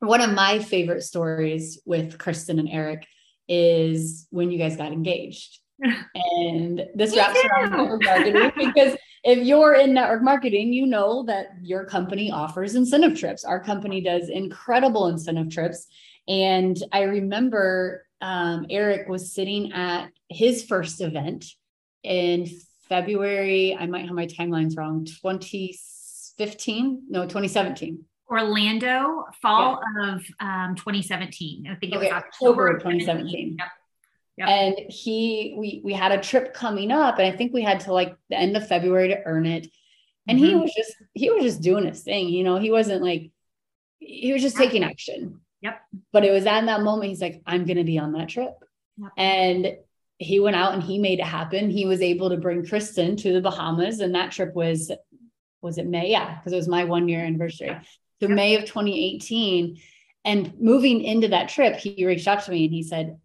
one 0.00 0.20
of 0.20 0.32
my 0.32 0.58
favorite 0.58 1.02
stories 1.02 1.80
with 1.84 2.18
Kristin 2.18 2.58
and 2.58 2.68
Eric 2.68 3.06
is 3.48 4.26
when 4.30 4.50
you 4.50 4.58
guys 4.58 4.76
got 4.76 4.92
engaged. 4.92 5.60
and 6.14 6.82
this 6.94 7.14
wraps 7.14 7.38
around 7.44 7.70
network 7.70 8.02
marketing 8.02 8.50
because 8.56 8.96
if 9.24 9.44
you're 9.44 9.74
in 9.74 9.92
network 9.92 10.22
marketing, 10.22 10.72
you 10.72 10.86
know 10.86 11.24
that 11.24 11.48
your 11.60 11.84
company 11.84 12.30
offers 12.30 12.76
incentive 12.76 13.18
trips. 13.18 13.44
Our 13.44 13.62
company 13.62 14.00
does 14.00 14.28
incredible 14.28 15.08
incentive 15.08 15.50
trips. 15.50 15.86
And 16.28 16.76
I 16.92 17.02
remember 17.02 18.06
um, 18.20 18.66
Eric 18.70 19.08
was 19.08 19.34
sitting 19.34 19.72
at 19.72 20.10
his 20.28 20.64
first 20.64 21.00
event 21.00 21.44
in 22.02 22.46
February. 22.88 23.76
I 23.78 23.86
might 23.86 24.06
have 24.06 24.14
my 24.14 24.26
timelines 24.26 24.76
wrong. 24.78 25.04
2015, 25.04 27.02
no, 27.08 27.22
2017. 27.22 28.04
Orlando, 28.28 29.26
fall 29.40 29.80
yeah. 29.98 30.14
of 30.14 30.26
um, 30.40 30.74
2017. 30.76 31.68
I 31.70 31.74
think 31.76 31.92
it 31.92 31.96
okay, 31.96 32.06
was 32.06 32.12
October, 32.12 32.68
of 32.68 32.78
2017. 32.78 33.56
Yep. 33.58 33.68
Yep. 34.38 34.48
And 34.48 34.76
he, 34.90 35.54
we, 35.56 35.80
we 35.84 35.92
had 35.94 36.12
a 36.12 36.20
trip 36.20 36.52
coming 36.52 36.90
up, 36.90 37.18
and 37.18 37.32
I 37.32 37.36
think 37.36 37.54
we 37.54 37.62
had 37.62 37.80
to 37.80 37.92
like 37.92 38.16
the 38.28 38.36
end 38.36 38.56
of 38.56 38.68
February 38.68 39.08
to 39.08 39.22
earn 39.24 39.46
it. 39.46 39.68
And 40.28 40.38
mm-hmm. 40.38 40.46
he 40.46 40.54
was 40.56 40.74
just, 40.74 40.94
he 41.14 41.30
was 41.30 41.42
just 41.42 41.62
doing 41.62 41.86
his 41.86 42.02
thing. 42.02 42.28
You 42.28 42.44
know, 42.44 42.58
he 42.58 42.70
wasn't 42.70 43.02
like, 43.02 43.30
he 43.98 44.32
was 44.32 44.42
just 44.42 44.56
taking 44.56 44.84
action. 44.84 45.40
Yep. 45.62 45.80
But 46.12 46.24
it 46.24 46.32
was 46.32 46.46
at 46.46 46.66
that 46.66 46.82
moment, 46.82 47.08
he's 47.08 47.20
like, 47.20 47.40
I'm 47.46 47.64
going 47.64 47.78
to 47.78 47.84
be 47.84 47.98
on 47.98 48.12
that 48.12 48.28
trip. 48.28 48.52
Yep. 48.98 49.12
And 49.16 49.76
he 50.18 50.40
went 50.40 50.56
out 50.56 50.74
and 50.74 50.82
he 50.82 50.98
made 50.98 51.20
it 51.20 51.26
happen. 51.26 51.70
He 51.70 51.86
was 51.86 52.00
able 52.02 52.30
to 52.30 52.36
bring 52.36 52.62
Kristin 52.62 53.16
to 53.18 53.32
the 53.32 53.40
Bahamas, 53.40 54.00
and 54.00 54.14
that 54.14 54.32
trip 54.32 54.54
was, 54.54 54.90
was 55.62 55.78
it 55.78 55.86
May? 55.86 56.10
Yeah, 56.10 56.34
because 56.34 56.52
it 56.52 56.56
was 56.56 56.68
my 56.68 56.84
one 56.84 57.08
year 57.08 57.24
anniversary. 57.24 57.76
So 58.20 58.28
May 58.28 58.56
of 58.56 58.62
2018. 58.62 59.78
And 60.24 60.52
moving 60.60 61.02
into 61.02 61.28
that 61.28 61.48
trip, 61.48 61.76
he 61.76 62.04
reached 62.04 62.26
out 62.26 62.42
to 62.44 62.50
me 62.50 62.64
and 62.64 62.74
he 62.74 62.82
said, 62.82 63.18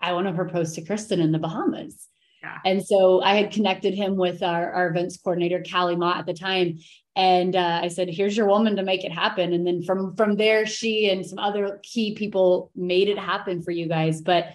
I 0.00 0.12
want 0.12 0.26
to 0.26 0.32
propose 0.32 0.72
to 0.74 0.82
Kristin 0.82 1.20
in 1.20 1.32
the 1.32 1.38
Bahamas. 1.38 2.08
Yeah. 2.42 2.56
And 2.64 2.84
so 2.84 3.22
I 3.22 3.34
had 3.34 3.52
connected 3.52 3.94
him 3.94 4.16
with 4.16 4.42
our, 4.42 4.72
our 4.72 4.88
events 4.88 5.18
coordinator, 5.18 5.62
Callie 5.70 5.96
Mott 5.96 6.18
at 6.18 6.26
the 6.26 6.34
time. 6.34 6.78
And 7.14 7.54
uh, 7.54 7.80
I 7.82 7.88
said, 7.88 8.08
here's 8.08 8.36
your 8.36 8.46
woman 8.46 8.76
to 8.76 8.82
make 8.82 9.04
it 9.04 9.12
happen. 9.12 9.52
And 9.52 9.66
then 9.66 9.82
from, 9.82 10.16
from 10.16 10.36
there, 10.36 10.64
she 10.64 11.10
and 11.10 11.24
some 11.24 11.38
other 11.38 11.80
key 11.82 12.14
people 12.14 12.70
made 12.74 13.08
it 13.08 13.18
happen 13.18 13.62
for 13.62 13.72
you 13.72 13.88
guys. 13.88 14.22
But 14.22 14.46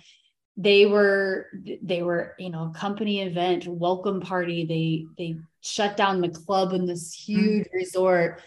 they 0.58 0.86
were, 0.86 1.48
they 1.82 2.02
were, 2.02 2.34
you 2.40 2.50
know, 2.50 2.74
company 2.76 3.22
event, 3.22 3.68
welcome 3.68 4.22
party. 4.22 4.66
They, 4.66 5.06
they 5.18 5.40
shut 5.62 5.96
down 5.96 6.22
the 6.22 6.30
club 6.30 6.74
in 6.74 6.86
this 6.86 7.14
huge 7.14 7.68
mm-hmm. 7.68 7.78
resort. 7.78 8.42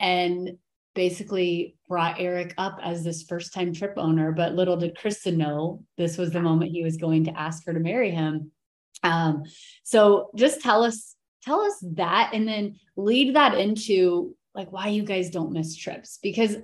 And 0.00 0.58
basically 1.00 1.74
brought 1.88 2.20
Eric 2.20 2.52
up 2.58 2.78
as 2.82 3.02
this 3.02 3.22
first 3.22 3.54
time 3.54 3.72
trip 3.72 3.94
owner, 3.96 4.32
but 4.32 4.52
little 4.52 4.76
did 4.76 4.94
Kristin 4.94 5.38
know 5.38 5.82
this 5.96 6.18
was 6.18 6.30
the 6.30 6.42
moment 6.42 6.72
he 6.72 6.82
was 6.82 6.98
going 6.98 7.24
to 7.24 7.40
ask 7.40 7.64
her 7.64 7.72
to 7.72 7.80
marry 7.80 8.10
him. 8.10 8.50
Um, 9.02 9.44
so 9.82 10.28
just 10.36 10.60
tell 10.60 10.84
us, 10.84 11.16
tell 11.42 11.62
us 11.62 11.82
that, 11.94 12.32
and 12.34 12.46
then 12.46 12.76
lead 12.98 13.34
that 13.34 13.56
into 13.56 14.36
like 14.54 14.72
why 14.72 14.88
you 14.88 15.02
guys 15.02 15.30
don't 15.30 15.52
miss 15.52 15.74
trips. 15.74 16.18
Because 16.22 16.58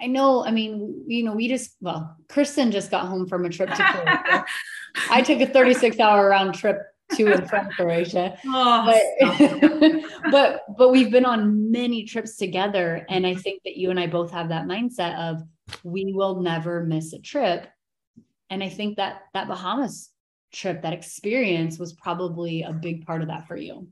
I 0.00 0.06
know, 0.06 0.42
I 0.42 0.52
mean, 0.52 1.04
you 1.06 1.22
know, 1.22 1.34
we 1.34 1.46
just, 1.46 1.76
well, 1.82 2.16
Kristin 2.28 2.72
just 2.72 2.90
got 2.90 3.08
home 3.08 3.28
from 3.28 3.44
a 3.44 3.50
trip 3.50 3.68
to 3.68 4.46
I 5.10 5.20
took 5.20 5.42
a 5.42 5.46
36 5.46 6.00
hour 6.00 6.30
round 6.30 6.54
trip 6.54 6.80
to 7.16 7.32
and 7.32 7.48
from 7.48 7.68
Croatia. 7.70 8.36
Oh, 8.46 8.86
but, 9.20 10.02
but 10.30 10.62
but 10.76 10.90
we've 10.90 11.10
been 11.10 11.24
on 11.24 11.70
many 11.70 12.04
trips 12.04 12.36
together. 12.36 13.06
And 13.08 13.26
I 13.26 13.34
think 13.34 13.62
that 13.64 13.76
you 13.76 13.90
and 13.90 14.00
I 14.00 14.06
both 14.06 14.30
have 14.32 14.48
that 14.48 14.66
mindset 14.66 15.16
of 15.18 15.42
we 15.84 16.12
will 16.12 16.40
never 16.40 16.84
miss 16.84 17.12
a 17.12 17.18
trip. 17.18 17.66
And 18.48 18.62
I 18.62 18.68
think 18.68 18.96
that 18.96 19.22
that 19.34 19.48
Bahamas 19.48 20.10
trip, 20.52 20.82
that 20.82 20.92
experience 20.92 21.78
was 21.78 21.92
probably 21.92 22.62
a 22.62 22.72
big 22.72 23.06
part 23.06 23.22
of 23.22 23.28
that 23.28 23.46
for 23.46 23.56
you 23.56 23.88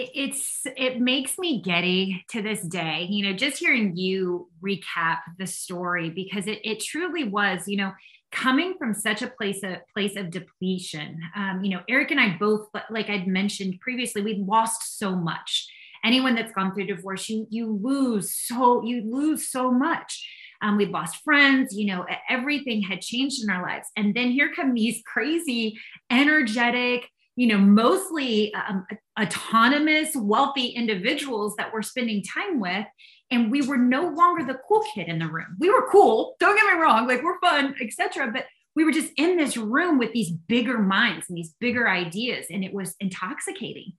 it's 0.00 0.62
it 0.76 1.00
makes 1.00 1.38
me 1.38 1.60
giddy 1.60 2.24
to 2.28 2.40
this 2.42 2.62
day 2.62 3.06
you 3.10 3.24
know 3.24 3.36
just 3.36 3.58
hearing 3.58 3.96
you 3.96 4.48
recap 4.62 5.18
the 5.38 5.46
story 5.46 6.10
because 6.10 6.46
it, 6.46 6.60
it 6.64 6.80
truly 6.80 7.24
was 7.24 7.66
you 7.66 7.76
know 7.76 7.92
coming 8.30 8.74
from 8.78 8.94
such 8.94 9.22
a 9.22 9.28
place 9.28 9.62
of 9.62 9.76
place 9.92 10.16
of 10.16 10.30
depletion. 10.30 11.20
Um, 11.34 11.64
you 11.64 11.70
know 11.70 11.82
eric 11.88 12.10
and 12.10 12.20
i 12.20 12.36
both 12.38 12.68
like 12.90 13.08
i'd 13.08 13.26
mentioned 13.26 13.80
previously 13.80 14.22
we 14.22 14.34
lost 14.46 14.98
so 14.98 15.14
much. 15.14 15.68
Anyone 16.02 16.34
that's 16.34 16.52
gone 16.52 16.72
through 16.72 16.86
divorce 16.86 17.28
you 17.28 17.46
you 17.50 17.78
lose 17.82 18.34
so 18.34 18.82
you 18.84 19.02
lose 19.02 19.48
so 19.48 19.70
much. 19.70 20.28
Um, 20.62 20.76
we'd 20.76 20.90
lost 20.90 21.22
friends 21.24 21.76
you 21.76 21.86
know 21.86 22.06
everything 22.28 22.82
had 22.82 23.00
changed 23.00 23.42
in 23.42 23.50
our 23.50 23.62
lives. 23.62 23.88
And 23.96 24.14
then 24.14 24.30
here 24.30 24.52
come 24.54 24.74
these 24.74 25.02
crazy 25.06 25.78
energetic 26.10 27.08
you 27.36 27.46
know 27.46 27.58
mostly 27.58 28.52
um, 28.54 28.86
autonomous 29.20 30.10
wealthy 30.14 30.66
individuals 30.66 31.54
that 31.56 31.72
we're 31.72 31.82
spending 31.82 32.22
time 32.22 32.60
with 32.60 32.86
and 33.30 33.50
we 33.50 33.62
were 33.62 33.76
no 33.76 34.08
longer 34.08 34.44
the 34.44 34.58
cool 34.66 34.84
kid 34.94 35.08
in 35.08 35.18
the 35.18 35.26
room. 35.26 35.56
We 35.58 35.70
were 35.70 35.88
cool, 35.90 36.36
don't 36.40 36.56
get 36.56 36.74
me 36.74 36.80
wrong, 36.80 37.06
like 37.06 37.22
we're 37.22 37.38
fun, 37.40 37.74
etc. 37.80 38.30
But 38.32 38.46
we 38.76 38.84
were 38.84 38.92
just 38.92 39.12
in 39.16 39.36
this 39.36 39.56
room 39.56 39.98
with 39.98 40.12
these 40.12 40.30
bigger 40.30 40.78
minds 40.78 41.26
and 41.28 41.36
these 41.36 41.54
bigger 41.60 41.88
ideas, 41.88 42.46
and 42.50 42.64
it 42.64 42.72
was 42.72 42.94
intoxicating. 43.00 43.92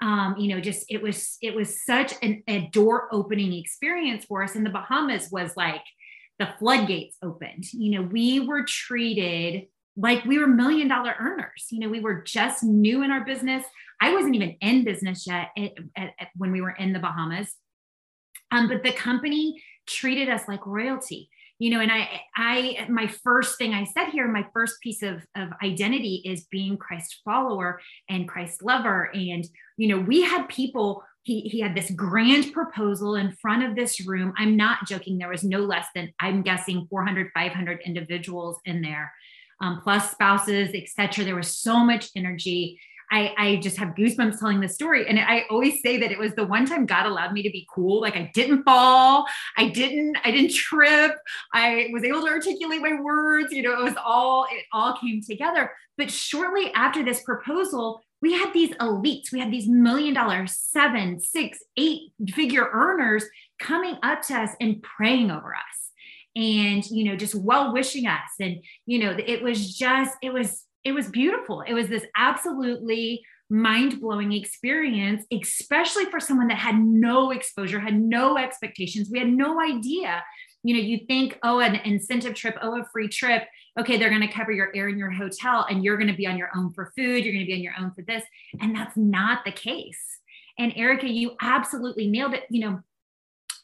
Um, 0.00 0.36
you 0.36 0.52
know, 0.52 0.60
just 0.60 0.84
it 0.88 1.00
was 1.00 1.36
it 1.40 1.54
was 1.54 1.84
such 1.84 2.14
an, 2.22 2.42
a 2.48 2.68
door 2.72 3.08
opening 3.12 3.52
experience 3.52 4.24
for 4.24 4.42
us. 4.42 4.56
And 4.56 4.66
the 4.66 4.70
Bahamas 4.70 5.28
was 5.30 5.56
like 5.56 5.82
the 6.38 6.48
floodgates 6.58 7.16
opened. 7.22 7.72
You 7.72 7.92
know, 7.92 8.02
we 8.02 8.40
were 8.40 8.64
treated 8.64 9.66
like 9.96 10.24
we 10.24 10.38
were 10.38 10.46
million 10.46 10.88
dollar 10.88 11.14
earners. 11.18 11.66
You 11.70 11.80
know, 11.80 11.88
we 11.88 12.00
were 12.00 12.22
just 12.22 12.64
new 12.64 13.02
in 13.02 13.10
our 13.10 13.24
business. 13.24 13.64
I 14.00 14.12
wasn't 14.14 14.34
even 14.34 14.56
in 14.60 14.84
business 14.84 15.26
yet 15.26 15.50
at, 15.56 15.72
at, 15.96 16.14
at, 16.18 16.28
when 16.36 16.50
we 16.50 16.60
were 16.60 16.70
in 16.70 16.92
the 16.92 16.98
Bahamas. 16.98 17.54
Um, 18.52 18.68
but 18.68 18.82
the 18.82 18.92
company 18.92 19.60
treated 19.86 20.28
us 20.28 20.42
like 20.46 20.64
royalty 20.66 21.28
you 21.62 21.70
know 21.70 21.80
and 21.80 21.92
i 21.92 22.20
i 22.36 22.86
my 22.88 23.06
first 23.06 23.56
thing 23.56 23.72
i 23.72 23.84
said 23.84 24.08
here 24.08 24.26
my 24.26 24.44
first 24.52 24.80
piece 24.80 25.02
of, 25.02 25.24
of 25.36 25.48
identity 25.62 26.22
is 26.24 26.44
being 26.50 26.76
christ 26.76 27.20
follower 27.24 27.80
and 28.08 28.28
christ 28.28 28.64
lover. 28.64 29.10
And 29.14 29.46
you 29.76 29.88
know 29.88 30.00
we 30.00 30.22
had 30.22 30.48
people 30.48 31.04
he, 31.24 31.42
he 31.42 31.60
had 31.60 31.76
this 31.76 31.92
grand 31.92 32.52
proposal 32.52 33.14
in 33.14 33.30
front 33.40 33.62
of 33.62 33.76
this 33.76 34.04
room. 34.04 34.32
I'm 34.36 34.56
not 34.56 34.88
joking. 34.88 35.18
There 35.18 35.28
was 35.28 35.44
no 35.44 35.60
less 35.60 35.86
than 35.94 36.12
i'm 36.18 36.42
guessing 36.42 36.88
400 36.90 37.30
500 37.32 37.80
individuals 37.86 38.58
in 38.64 38.82
there 38.82 39.12
um, 39.60 39.80
plus 39.82 40.10
spouses 40.10 40.70
etc 40.74 41.24
there 41.24 41.36
was 41.36 41.56
so 41.56 41.84
much 41.84 42.10
energy 42.16 42.80
I, 43.12 43.34
I 43.36 43.56
just 43.56 43.76
have 43.76 43.90
goosebumps 43.90 44.40
telling 44.40 44.60
the 44.60 44.68
story. 44.68 45.06
And 45.06 45.20
I 45.20 45.44
always 45.50 45.82
say 45.82 45.98
that 45.98 46.10
it 46.10 46.18
was 46.18 46.34
the 46.34 46.46
one 46.46 46.64
time 46.64 46.86
God 46.86 47.04
allowed 47.04 47.34
me 47.34 47.42
to 47.42 47.50
be 47.50 47.68
cool. 47.72 48.00
Like 48.00 48.16
I 48.16 48.30
didn't 48.34 48.64
fall, 48.64 49.26
I 49.56 49.68
didn't, 49.68 50.16
I 50.24 50.30
didn't 50.30 50.54
trip. 50.54 51.12
I 51.52 51.90
was 51.92 52.04
able 52.04 52.22
to 52.22 52.28
articulate 52.28 52.80
my 52.80 52.98
words. 53.00 53.52
You 53.52 53.62
know, 53.62 53.78
it 53.78 53.84
was 53.84 53.94
all, 54.02 54.46
it 54.50 54.64
all 54.72 54.96
came 54.96 55.20
together. 55.22 55.70
But 55.98 56.10
shortly 56.10 56.72
after 56.72 57.04
this 57.04 57.22
proposal, 57.22 58.00
we 58.22 58.32
had 58.32 58.54
these 58.54 58.70
elites, 58.76 59.30
we 59.30 59.40
had 59.40 59.52
these 59.52 59.68
million 59.68 60.14
dollar, 60.14 60.46
seven, 60.46 61.20
six, 61.20 61.58
eight 61.76 62.12
figure 62.30 62.68
earners 62.72 63.24
coming 63.58 63.96
up 64.02 64.22
to 64.22 64.34
us 64.34 64.52
and 64.58 64.82
praying 64.82 65.30
over 65.30 65.54
us 65.54 65.82
and, 66.34 66.86
you 66.86 67.04
know, 67.04 67.16
just 67.16 67.34
well 67.34 67.74
wishing 67.74 68.06
us. 68.06 68.30
And, 68.40 68.62
you 68.86 69.00
know, 69.00 69.14
it 69.18 69.42
was 69.42 69.76
just, 69.76 70.16
it 70.22 70.32
was, 70.32 70.64
it 70.84 70.92
was 70.92 71.08
beautiful. 71.08 71.60
It 71.62 71.74
was 71.74 71.88
this 71.88 72.04
absolutely 72.16 73.22
mind 73.50 74.00
blowing 74.00 74.32
experience, 74.32 75.24
especially 75.30 76.06
for 76.06 76.18
someone 76.18 76.48
that 76.48 76.56
had 76.56 76.78
no 76.78 77.30
exposure, 77.30 77.78
had 77.78 78.00
no 78.00 78.38
expectations. 78.38 79.10
We 79.10 79.18
had 79.18 79.28
no 79.28 79.60
idea. 79.60 80.24
You 80.64 80.74
know, 80.74 80.80
you 80.80 81.00
think, 81.06 81.38
oh, 81.42 81.60
an 81.60 81.74
incentive 81.76 82.34
trip, 82.34 82.56
oh, 82.62 82.80
a 82.80 82.84
free 82.92 83.08
trip. 83.08 83.44
Okay, 83.78 83.98
they're 83.98 84.10
going 84.10 84.22
to 84.22 84.32
cover 84.32 84.52
your 84.52 84.70
air 84.74 84.88
in 84.88 84.98
your 84.98 85.10
hotel 85.10 85.66
and 85.68 85.84
you're 85.84 85.96
going 85.96 86.10
to 86.10 86.16
be 86.16 86.26
on 86.26 86.38
your 86.38 86.50
own 86.56 86.72
for 86.72 86.92
food. 86.96 87.24
You're 87.24 87.34
going 87.34 87.44
to 87.44 87.50
be 87.50 87.54
on 87.54 87.62
your 87.62 87.74
own 87.78 87.92
for 87.92 88.02
this. 88.02 88.22
And 88.60 88.74
that's 88.74 88.96
not 88.96 89.44
the 89.44 89.52
case. 89.52 90.00
And 90.58 90.72
Erica, 90.76 91.08
you 91.08 91.32
absolutely 91.40 92.08
nailed 92.08 92.34
it. 92.34 92.44
You 92.48 92.60
know, 92.60 92.80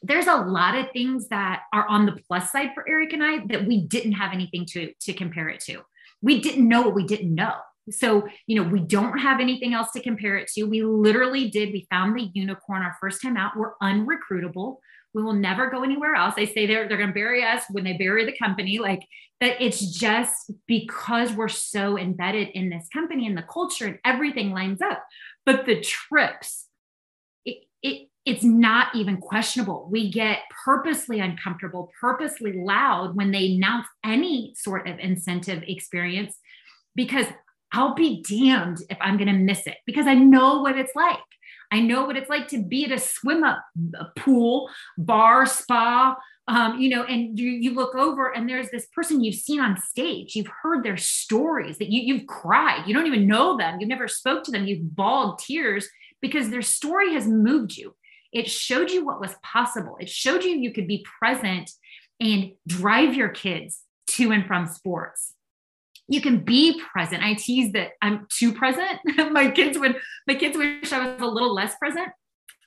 there's 0.01 0.27
a 0.27 0.35
lot 0.35 0.75
of 0.75 0.91
things 0.91 1.27
that 1.29 1.63
are 1.73 1.87
on 1.87 2.05
the 2.05 2.19
plus 2.27 2.51
side 2.51 2.71
for 2.73 2.87
Eric 2.87 3.13
and 3.13 3.23
I 3.23 3.45
that 3.47 3.65
we 3.65 3.81
didn't 3.81 4.13
have 4.13 4.33
anything 4.33 4.65
to 4.67 4.93
to 5.01 5.13
compare 5.13 5.49
it 5.49 5.61
to. 5.61 5.81
We 6.21 6.41
didn't 6.41 6.67
know 6.67 6.81
what 6.81 6.95
we 6.95 7.05
didn't 7.05 7.33
know. 7.33 7.55
So, 7.91 8.27
you 8.45 8.61
know, 8.61 8.69
we 8.69 8.81
don't 8.81 9.17
have 9.17 9.39
anything 9.39 9.73
else 9.73 9.91
to 9.93 10.01
compare 10.01 10.37
it 10.37 10.49
to. 10.55 10.63
We 10.63 10.83
literally 10.83 11.49
did. 11.49 11.71
We 11.71 11.87
found 11.89 12.17
the 12.17 12.29
unicorn 12.33 12.83
our 12.83 12.95
first 13.01 13.21
time 13.21 13.37
out. 13.37 13.57
We're 13.57 13.73
unrecruitable. 13.81 14.77
We 15.13 15.23
will 15.23 15.33
never 15.33 15.69
go 15.69 15.83
anywhere 15.83 16.13
else. 16.13 16.35
They 16.35 16.45
say 16.45 16.67
they're, 16.67 16.87
they're 16.87 16.97
going 16.97 17.09
to 17.09 17.13
bury 17.13 17.43
us 17.43 17.63
when 17.71 17.83
they 17.83 17.93
bury 17.93 18.25
the 18.25 18.37
company. 18.37 18.77
Like 18.77 19.01
that, 19.41 19.59
it's 19.59 19.79
just 19.79 20.51
because 20.67 21.31
we're 21.31 21.47
so 21.47 21.97
embedded 21.97 22.49
in 22.49 22.69
this 22.69 22.87
company 22.93 23.25
and 23.25 23.37
the 23.37 23.41
culture 23.43 23.87
and 23.87 23.99
everything 24.05 24.51
lines 24.51 24.81
up. 24.81 25.03
But 25.45 25.65
the 25.65 25.81
trips, 25.81 26.67
it, 27.43 27.63
it, 27.81 28.08
it's 28.29 28.43
not 28.43 28.95
even 28.95 29.17
questionable. 29.17 29.87
We 29.91 30.11
get 30.11 30.41
purposely 30.63 31.19
uncomfortable, 31.19 31.91
purposely 31.99 32.53
loud 32.53 33.15
when 33.15 33.31
they 33.31 33.55
announce 33.55 33.87
any 34.05 34.53
sort 34.55 34.87
of 34.87 34.99
incentive 34.99 35.63
experience 35.67 36.35
because 36.95 37.25
I'll 37.71 37.95
be 37.95 38.23
damned 38.27 38.81
if 38.87 38.99
I'm 39.01 39.17
going 39.17 39.33
to 39.33 39.33
miss 39.33 39.65
it 39.65 39.77
because 39.87 40.05
I 40.05 40.13
know 40.13 40.61
what 40.61 40.77
it's 40.77 40.95
like. 40.95 41.17
I 41.71 41.79
know 41.81 42.05
what 42.05 42.17
it's 42.17 42.29
like 42.29 42.47
to 42.49 42.63
be 42.63 42.85
at 42.85 42.91
a 42.91 42.99
swim 42.99 43.43
up 43.43 43.63
pool, 44.15 44.69
bar, 44.97 45.47
spa, 45.47 46.15
um, 46.47 46.79
you 46.79 46.89
know, 46.89 47.03
and 47.03 47.37
you, 47.37 47.49
you 47.49 47.73
look 47.73 47.95
over 47.95 48.31
and 48.31 48.47
there's 48.47 48.69
this 48.69 48.85
person 48.87 49.23
you've 49.23 49.35
seen 49.35 49.59
on 49.59 49.75
stage. 49.81 50.35
You've 50.35 50.51
heard 50.61 50.83
their 50.83 50.97
stories 50.97 51.79
that 51.79 51.89
you, 51.89 52.01
you've 52.01 52.27
cried. 52.27 52.83
You 52.85 52.93
don't 52.93 53.07
even 53.07 53.27
know 53.27 53.57
them. 53.57 53.79
You've 53.79 53.89
never 53.89 54.07
spoke 54.07 54.43
to 54.43 54.51
them. 54.51 54.67
You've 54.67 54.95
bawled 54.95 55.39
tears 55.39 55.87
because 56.21 56.49
their 56.49 56.61
story 56.61 57.13
has 57.13 57.27
moved 57.27 57.75
you. 57.75 57.95
It 58.31 58.49
showed 58.49 58.91
you 58.91 59.05
what 59.05 59.19
was 59.19 59.35
possible. 59.43 59.97
It 59.99 60.09
showed 60.09 60.43
you 60.43 60.51
you 60.51 60.71
could 60.71 60.87
be 60.87 61.05
present 61.19 61.71
and 62.19 62.51
drive 62.67 63.15
your 63.15 63.29
kids 63.29 63.81
to 64.07 64.31
and 64.31 64.45
from 64.45 64.67
sports 64.67 65.33
you 66.09 66.21
can 66.21 66.39
be 66.39 66.81
present. 66.91 67.23
I 67.23 67.35
tease 67.35 67.71
that 67.73 67.91
I'm 68.01 68.27
too 68.29 68.51
present. 68.51 68.99
my 69.31 69.49
kids 69.51 69.77
would, 69.77 69.95
my 70.27 70.35
kids 70.35 70.57
wish 70.57 70.91
I 70.91 71.05
was 71.05 71.21
a 71.21 71.25
little 71.25 71.53
less 71.53 71.75
present. 71.77 72.09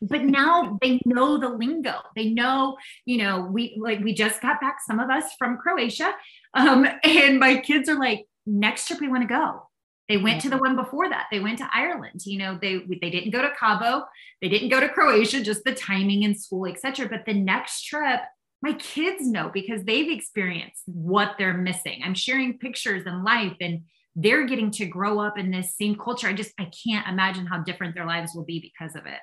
But 0.01 0.23
now 0.23 0.79
they 0.81 1.01
know 1.05 1.39
the 1.39 1.49
lingo. 1.49 1.95
They 2.17 2.31
know, 2.31 2.77
you 3.05 3.19
know, 3.19 3.49
we 3.53 3.79
like 3.81 4.01
we 4.01 4.15
just 4.15 4.41
got 4.41 4.61
back 4.61 4.79
some 4.85 4.99
of 4.99 5.11
us 5.11 5.25
from 5.39 5.59
Croatia. 5.59 6.13
Um, 6.55 6.87
and 7.05 7.39
my 7.39 7.59
kids 7.59 7.89
are 7.89 7.99
like, 7.99 8.27
next 8.47 8.89
trip 8.89 9.01
we 9.01 9.09
want 9.09 9.23
to 9.23 9.29
go. 9.29 9.69
They 10.13 10.19
went 10.19 10.43
to 10.43 10.51
the 10.51 10.57
mm-hmm. 10.57 10.77
one 10.77 10.77
before 10.77 11.09
that. 11.09 11.29
They 11.31 11.41
went 11.41 11.57
to 11.61 11.71
Ireland. 11.73 12.27
You 12.27 12.37
know, 12.37 12.59
they 12.61 12.81
they 13.01 13.09
didn't 13.09 13.31
go 13.31 13.41
to 13.41 13.51
Cabo. 13.59 14.05
They 14.43 14.51
didn't 14.51 14.69
go 14.69 14.79
to 14.79 14.87
Croatia. 14.87 15.43
Just 15.43 15.65
the 15.65 15.75
timing 15.75 16.25
in 16.25 16.35
school, 16.35 16.67
etc. 16.67 17.09
But 17.09 17.25
the 17.25 17.33
next 17.33 17.85
trip, 17.85 18.21
my 18.61 18.75
kids 18.75 19.27
know 19.27 19.51
because 19.55 19.85
they've 19.85 20.11
experienced 20.11 20.83
what 20.85 21.37
they're 21.39 21.57
missing. 21.57 22.03
I'm 22.05 22.13
sharing 22.13 22.59
pictures 22.59 23.05
and 23.07 23.25
life 23.25 23.57
and 23.63 23.85
they're 24.15 24.45
getting 24.45 24.71
to 24.73 24.85
grow 24.85 25.19
up 25.19 25.39
in 25.39 25.51
this 25.51 25.79
same 25.79 25.97
culture. 25.97 26.29
I 26.29 26.35
just 26.35 26.53
I 26.61 26.71
can't 26.87 27.09
imagine 27.09 27.47
how 27.47 27.63
different 27.63 27.95
their 27.95 28.05
lives 28.05 28.35
will 28.35 28.45
be 28.45 28.61
because 28.61 28.95
of 28.95 29.07
it. 29.07 29.21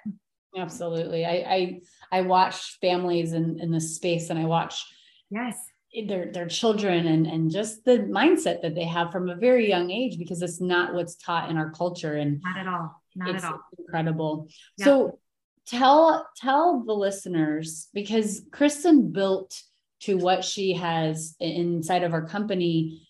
Absolutely. 0.57 1.23
I 1.23 1.31
I, 1.31 1.79
I 2.11 2.21
watch 2.21 2.79
families 2.81 3.33
in, 3.33 3.59
in 3.59 3.69
this 3.71 3.93
space 3.93 4.31
and 4.31 4.39
I 4.39 4.45
watch 4.45 4.83
yes 5.29 5.55
their 6.07 6.31
their 6.31 6.47
children 6.47 7.07
and 7.07 7.25
and 7.25 7.51
just 7.51 7.83
the 7.83 7.99
mindset 7.99 8.61
that 8.61 8.75
they 8.75 8.83
have 8.83 9.11
from 9.11 9.29
a 9.29 9.35
very 9.35 9.67
young 9.67 9.89
age 9.89 10.17
because 10.19 10.41
it's 10.41 10.61
not 10.61 10.93
what's 10.93 11.15
taught 11.15 11.49
in 11.49 11.57
our 11.57 11.71
culture 11.71 12.15
and 12.15 12.41
not 12.43 12.57
at 12.57 12.67
all. 12.67 13.01
Not 13.15 13.35
at 13.35 13.43
all. 13.43 13.59
incredible. 13.77 14.47
Yeah. 14.77 14.85
so 14.85 15.19
tell 15.65 16.27
tell 16.37 16.83
the 16.85 16.93
listeners 16.93 17.87
because 17.93 18.41
Kristin 18.51 19.11
built 19.11 19.59
to 20.01 20.17
what 20.17 20.45
she 20.45 20.73
has 20.73 21.35
inside 21.39 22.03
of 22.03 22.13
our 22.13 22.25
company 22.25 23.07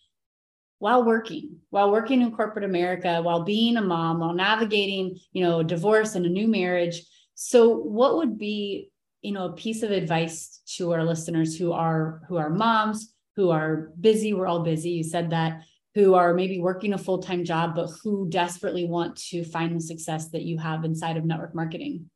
while 0.79 1.03
working 1.03 1.57
while 1.69 1.91
working 1.91 2.21
in 2.21 2.31
corporate 2.31 2.63
america 2.63 3.21
while 3.21 3.43
being 3.43 3.75
a 3.75 3.82
mom 3.82 4.21
while 4.21 4.34
navigating 4.34 5.19
you 5.34 5.43
know 5.43 5.62
divorce 5.62 6.15
and 6.15 6.25
a 6.25 6.30
new 6.30 6.47
marriage. 6.47 7.03
So 7.36 7.75
what 7.75 8.17
would 8.17 8.38
be 8.38 8.89
you 9.21 9.32
know 9.32 9.45
a 9.45 9.53
piece 9.53 9.84
of 9.84 9.91
advice 9.91 10.62
to 10.77 10.91
our 10.91 11.03
listeners 11.03 11.58
who 11.58 11.71
are 11.71 12.21
who 12.27 12.38
are 12.38 12.49
moms 12.49 13.13
who 13.36 13.49
are 13.49 13.91
busy 13.99 14.34
we're 14.34 14.47
all 14.47 14.63
busy 14.63 14.91
you 14.91 15.03
said 15.03 15.29
that 15.29 15.62
who 15.95 16.13
are 16.13 16.34
maybe 16.34 16.60
working 16.60 16.93
a 16.93 16.97
full-time 16.97 17.43
job 17.43 17.75
but 17.75 17.89
who 18.03 18.29
desperately 18.29 18.86
want 18.86 19.15
to 19.15 19.43
find 19.43 19.75
the 19.75 19.82
success 19.82 20.29
that 20.29 20.43
you 20.43 20.58
have 20.58 20.86
inside 20.86 21.17
of 21.17 21.25
network 21.25 21.55
marketing 21.55 22.10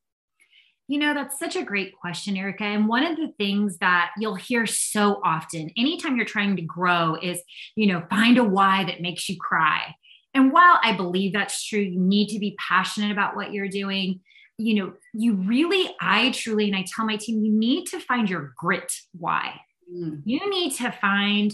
you 0.88 1.00
know, 1.00 1.14
that's 1.14 1.40
such 1.40 1.56
a 1.56 1.64
great 1.64 1.96
question, 1.98 2.36
Erica. 2.36 2.66
And 2.66 2.88
one 2.88 3.06
of 3.06 3.16
the 3.16 3.34
things 3.38 3.78
that 3.78 4.12
you'll 4.18 4.36
hear 4.36 4.66
so 4.66 5.22
often, 5.24 5.72
anytime 5.78 6.18
you're 6.18 6.26
trying 6.26 6.58
to 6.58 6.62
grow, 6.62 7.16
is, 7.22 7.42
you 7.76 7.88
know, 7.88 8.04
find 8.10 8.38
a 8.38 8.44
why 8.44 8.84
that 8.84 9.02
makes 9.02 9.30
you 9.30 9.38
cry. 9.38 9.96
And 10.34 10.52
while 10.52 10.80
I 10.84 10.96
believe 10.96 11.34
that's 11.34 11.64
true, 11.64 11.80
you 11.80 12.00
need 12.00 12.30
to 12.30 12.40
be 12.40 12.58
passionate 12.60 13.12
about 13.12 13.36
what 13.36 13.54
you're 13.54 13.70
doing. 13.70 14.20
You 14.58 14.76
know, 14.76 14.94
you 15.14 15.34
really, 15.34 15.90
I 16.00 16.32
truly, 16.32 16.68
and 16.68 16.76
I 16.76 16.86
tell 16.94 17.06
my 17.06 17.18
team, 17.18 17.44
you 17.44 17.52
need 17.52 17.86
to 17.88 18.00
find 18.00 18.30
your 18.30 18.54
grit 18.58 18.92
why. 19.18 19.60
Mm. 19.92 20.22
You 20.26 20.50
need 20.50 20.76
to 20.76 20.92
find 20.92 21.54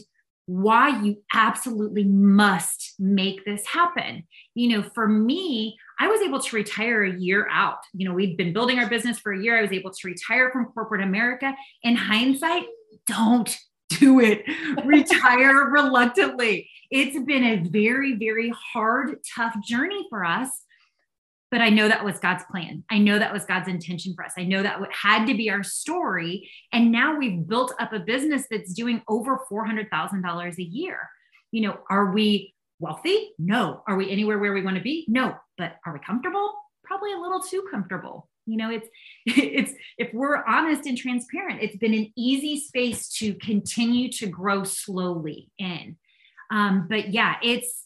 why 0.50 1.00
you 1.04 1.22
absolutely 1.32 2.04
must 2.04 2.96
make 2.98 3.46
this 3.46 3.66
happen. 3.68 4.24
You 4.56 4.70
know, 4.70 4.90
for 4.96 5.08
me, 5.08 5.78
I 6.00 6.08
was 6.08 6.22
able 6.22 6.40
to 6.40 6.56
retire 6.56 7.04
a 7.04 7.20
year 7.20 7.48
out. 7.52 7.78
You 7.94 8.10
know, 8.10 8.16
we've 8.16 8.36
been 8.36 8.52
building 8.52 8.80
our 8.80 8.90
business 8.90 9.20
for 9.20 9.32
a 9.32 9.40
year. 9.40 9.60
I 9.60 9.62
was 9.62 9.72
able 9.72 9.92
to 9.92 10.08
retire 10.08 10.50
from 10.52 10.66
corporate 10.66 11.04
America. 11.04 11.54
In 11.84 11.96
hindsight, 11.96 12.66
don't 13.06 13.56
do 13.90 14.20
it. 14.20 14.44
retire 14.86 15.70
reluctantly. 15.70 16.68
It's 16.90 17.20
been 17.26 17.44
a 17.44 17.70
very, 17.70 18.16
very 18.16 18.52
hard, 18.74 19.20
tough 19.36 19.56
journey 19.64 20.08
for 20.10 20.26
us. 20.26 20.50
But 21.52 21.62
I 21.62 21.70
know 21.70 21.88
that 21.88 22.06
was 22.06 22.20
God's 22.20 22.44
plan. 22.52 22.84
I 22.92 23.00
know 23.00 23.18
that 23.18 23.34
was 23.34 23.46
God's 23.46 23.68
intention 23.68 24.14
for 24.14 24.24
us. 24.24 24.34
I 24.38 24.44
know 24.44 24.62
that 24.62 24.80
had 24.92 25.26
to 25.26 25.34
be 25.34 25.50
our 25.50 25.64
story. 25.64 26.50
And 26.72 26.92
now 26.92 27.18
we've 27.18 27.48
built 27.48 27.74
up 27.80 27.92
a 27.92 28.00
business 28.00 28.46
that's 28.52 28.74
doing 28.74 29.02
over 29.08 29.40
$400,000 29.52 30.58
a 30.58 30.64
year. 30.64 31.10
You 31.52 31.62
know, 31.62 31.80
are 31.90 32.12
we 32.12 32.54
wealthy? 32.80 33.32
No. 33.40 33.84
Are 33.88 33.96
we 33.96 34.12
anywhere 34.12 34.38
where 34.38 34.54
we 34.54 34.62
want 34.62 34.78
to 34.78 34.84
be? 34.84 35.06
No. 35.08 35.36
But 35.58 35.78
are 35.86 35.94
we 35.94 36.00
comfortable? 36.00 36.54
Probably 36.84 37.14
a 37.14 37.18
little 37.18 37.42
too 37.42 37.66
comfortable. 37.72 38.30
You 38.46 38.58
know, 38.58 38.72
it's 38.72 38.88
it's 39.26 39.74
if 39.98 40.14
we're 40.14 40.44
honest 40.46 40.88
and 40.88 40.98
transparent, 40.98 41.62
it's 41.62 41.78
been 41.78 41.94
an 41.94 42.12
easy 42.16 42.60
space 42.60 43.10
to 43.18 43.34
continue 43.36 44.12
to 44.14 44.28
grow 44.28 44.64
slowly 44.64 45.50
in. 45.58 45.98
Um, 46.52 46.88
but 46.90 47.14
yeah, 47.14 47.36
it's 47.44 47.86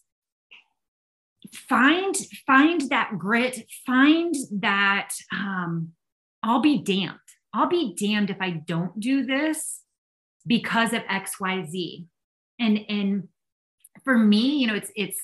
find 1.54 2.16
find 2.46 2.82
that 2.90 3.18
grit, 3.18 3.66
find 3.86 4.36
that 4.52 5.10
um, 5.32 5.92
I'll 6.42 6.62
be 6.62 6.80
damned. 6.80 7.20
I'll 7.54 7.70
be 7.70 7.96
damned 7.96 8.30
if 8.30 8.38
I 8.42 8.52
don't 8.52 9.00
do 9.00 9.26
this 9.26 9.82
because 10.46 10.94
of 10.94 11.02
XYZ. 11.04 12.06
And 12.60 12.80
and 12.90 13.28
for 14.04 14.18
me, 14.18 14.58
you 14.58 14.68
know, 14.68 14.76
it's 14.76 14.92
it's 14.96 15.20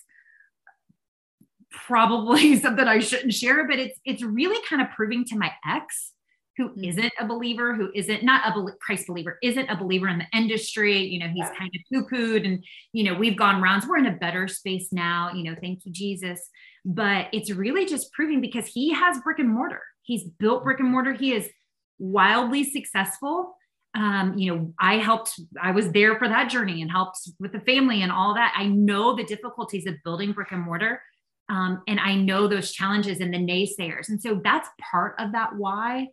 probably 1.71 2.55
something 2.59 2.87
I 2.87 2.99
shouldn't 2.99 3.33
share, 3.33 3.67
but 3.67 3.79
it's 3.79 3.99
it's 4.05 4.23
really 4.23 4.63
kind 4.67 4.81
of 4.81 4.89
proving 4.91 5.25
to 5.25 5.37
my 5.37 5.51
ex 5.67 6.13
who 6.59 6.69
mm-hmm. 6.69 6.83
isn't 6.83 7.13
a 7.19 7.25
believer, 7.25 7.73
who 7.73 7.89
isn't 7.95 8.23
not 8.23 8.45
a 8.45 8.71
Christ 8.81 9.07
believer, 9.07 9.39
isn't 9.41 9.69
a 9.69 9.77
believer 9.77 10.07
in 10.09 10.19
the 10.19 10.37
industry. 10.37 10.99
You 10.99 11.19
know, 11.19 11.27
he's 11.27 11.47
yeah. 11.47 11.55
kind 11.57 11.71
of 11.73 11.81
poo-pooed, 11.91 12.45
and 12.45 12.63
you 12.93 13.03
know, 13.05 13.13
we've 13.13 13.37
gone 13.37 13.61
rounds. 13.61 13.87
We're 13.87 13.97
in 13.97 14.05
a 14.05 14.17
better 14.17 14.47
space 14.47 14.89
now. 14.91 15.31
You 15.33 15.45
know, 15.45 15.55
thank 15.59 15.85
you, 15.85 15.91
Jesus. 15.91 16.49
But 16.85 17.27
it's 17.33 17.51
really 17.51 17.85
just 17.85 18.11
proving 18.13 18.41
because 18.41 18.67
he 18.67 18.93
has 18.93 19.19
brick 19.21 19.39
and 19.39 19.49
mortar. 19.49 19.81
He's 20.03 20.23
built 20.23 20.63
brick 20.63 20.79
and 20.79 20.91
mortar. 20.91 21.13
He 21.13 21.33
is 21.33 21.49
wildly 21.97 22.63
successful 22.63 23.55
um, 23.95 24.37
you 24.37 24.53
know, 24.53 24.73
I 24.79 24.97
helped, 24.97 25.39
I 25.59 25.71
was 25.71 25.91
there 25.91 26.17
for 26.19 26.27
that 26.27 26.49
journey 26.49 26.81
and 26.81 26.91
helped 26.91 27.17
with 27.39 27.51
the 27.51 27.59
family 27.61 28.03
and 28.03 28.11
all 28.11 28.35
that. 28.35 28.53
I 28.55 28.67
know 28.67 29.15
the 29.15 29.23
difficulties 29.23 29.87
of 29.87 29.95
building 30.03 30.31
brick 30.31 30.51
and 30.51 30.61
mortar. 30.61 31.01
Um, 31.49 31.81
and 31.87 31.99
I 31.99 32.13
know 32.13 32.47
those 32.47 32.71
challenges 32.71 33.19
and 33.19 33.33
the 33.33 33.39
naysayers. 33.39 34.09
And 34.09 34.21
so 34.21 34.39
that's 34.43 34.69
part 34.91 35.15
of 35.17 35.31
that 35.31 35.55
why. 35.55 36.09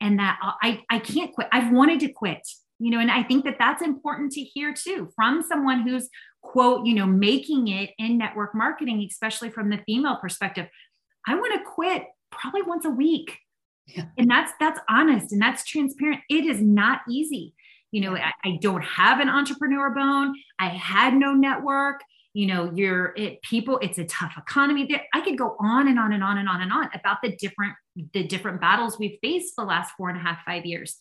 And 0.00 0.18
that 0.18 0.38
I, 0.62 0.82
I 0.90 0.98
can't 1.00 1.32
quit. 1.32 1.48
I've 1.52 1.72
wanted 1.72 2.00
to 2.00 2.08
quit, 2.12 2.46
you 2.78 2.90
know, 2.90 3.00
and 3.00 3.10
I 3.10 3.22
think 3.22 3.44
that 3.44 3.56
that's 3.58 3.82
important 3.82 4.32
to 4.32 4.40
hear 4.40 4.72
too 4.72 5.10
from 5.16 5.42
someone 5.42 5.82
who's, 5.82 6.08
quote, 6.42 6.86
you 6.86 6.94
know, 6.94 7.06
making 7.06 7.68
it 7.68 7.90
in 7.98 8.16
network 8.16 8.54
marketing, 8.54 9.04
especially 9.10 9.50
from 9.50 9.70
the 9.70 9.80
female 9.86 10.16
perspective. 10.16 10.68
I 11.26 11.34
want 11.34 11.54
to 11.54 11.68
quit 11.68 12.04
probably 12.30 12.62
once 12.62 12.84
a 12.84 12.90
week 12.90 13.38
yeah. 13.88 14.04
And 14.18 14.30
that's 14.30 14.52
that's 14.60 14.78
honest 14.88 15.32
and 15.32 15.40
that's 15.40 15.64
transparent. 15.64 16.20
It 16.28 16.44
is 16.44 16.60
not 16.60 17.00
easy. 17.08 17.54
You 17.90 18.02
know, 18.02 18.16
I, 18.16 18.32
I 18.44 18.58
don't 18.60 18.84
have 18.84 19.20
an 19.20 19.30
entrepreneur 19.30 19.90
bone. 19.90 20.34
I 20.58 20.68
had 20.68 21.14
no 21.14 21.32
network. 21.32 22.00
You 22.38 22.46
know, 22.46 22.70
you're 22.72 23.14
it 23.16 23.42
people, 23.42 23.80
it's 23.82 23.98
a 23.98 24.04
tough 24.04 24.34
economy. 24.38 24.88
I 25.12 25.20
could 25.22 25.36
go 25.36 25.56
on 25.58 25.88
and 25.88 25.98
on 25.98 26.12
and 26.12 26.22
on 26.22 26.38
and 26.38 26.48
on 26.48 26.60
and 26.60 26.72
on 26.72 26.88
about 26.94 27.16
the 27.20 27.34
different 27.34 27.74
the 28.14 28.22
different 28.28 28.60
battles 28.60 28.96
we've 28.96 29.18
faced 29.20 29.56
the 29.56 29.64
last 29.64 29.92
four 29.96 30.08
and 30.08 30.16
a 30.16 30.20
half, 30.20 30.38
five 30.46 30.64
years. 30.64 30.98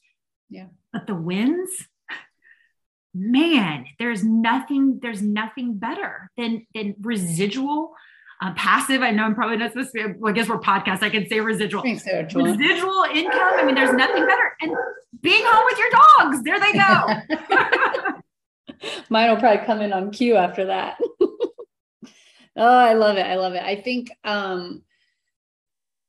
Yeah. 0.50 0.66
But 0.92 1.06
the 1.06 1.14
wins, 1.14 1.70
man, 3.14 3.86
there's 4.00 4.24
nothing, 4.24 4.98
there's 5.00 5.22
nothing 5.22 5.78
better 5.78 6.32
than 6.38 6.66
than 6.74 6.96
residual 7.02 7.94
uh, 8.42 8.54
passive. 8.56 9.04
I 9.04 9.12
know 9.12 9.24
I'm 9.24 9.36
probably 9.36 9.58
not 9.58 9.74
supposed 9.74 9.92
to. 9.96 10.08
Be, 10.08 10.14
well, 10.18 10.32
I 10.32 10.36
guess 10.36 10.50
we're 10.50 10.60
podcast. 10.60 11.04
I 11.04 11.12
can 11.12 11.28
say 11.28 11.40
residual. 11.40 11.84
So, 11.98 12.42
residual 12.42 13.04
income. 13.14 13.54
I 13.58 13.64
mean, 13.64 13.76
there's 13.76 13.94
nothing 13.94 14.26
better. 14.26 14.56
And 14.62 14.76
being 15.22 15.44
home 15.46 15.66
with 15.66 15.78
your 15.78 15.90
dogs. 15.92 16.44
There 16.44 16.60
they 16.60 16.74
go. 16.74 18.18
Mine 19.10 19.30
will 19.30 19.38
probably 19.38 19.66
come 19.66 19.82
in 19.82 19.94
on 19.94 20.12
cue 20.12 20.36
after 20.36 20.66
that. 20.66 20.98
oh, 21.22 21.58
I 22.58 22.94
love 22.94 23.18
it. 23.18 23.26
I 23.26 23.36
love 23.36 23.54
it. 23.54 23.64
I 23.64 23.76
think. 23.76 24.12
um 24.24 24.84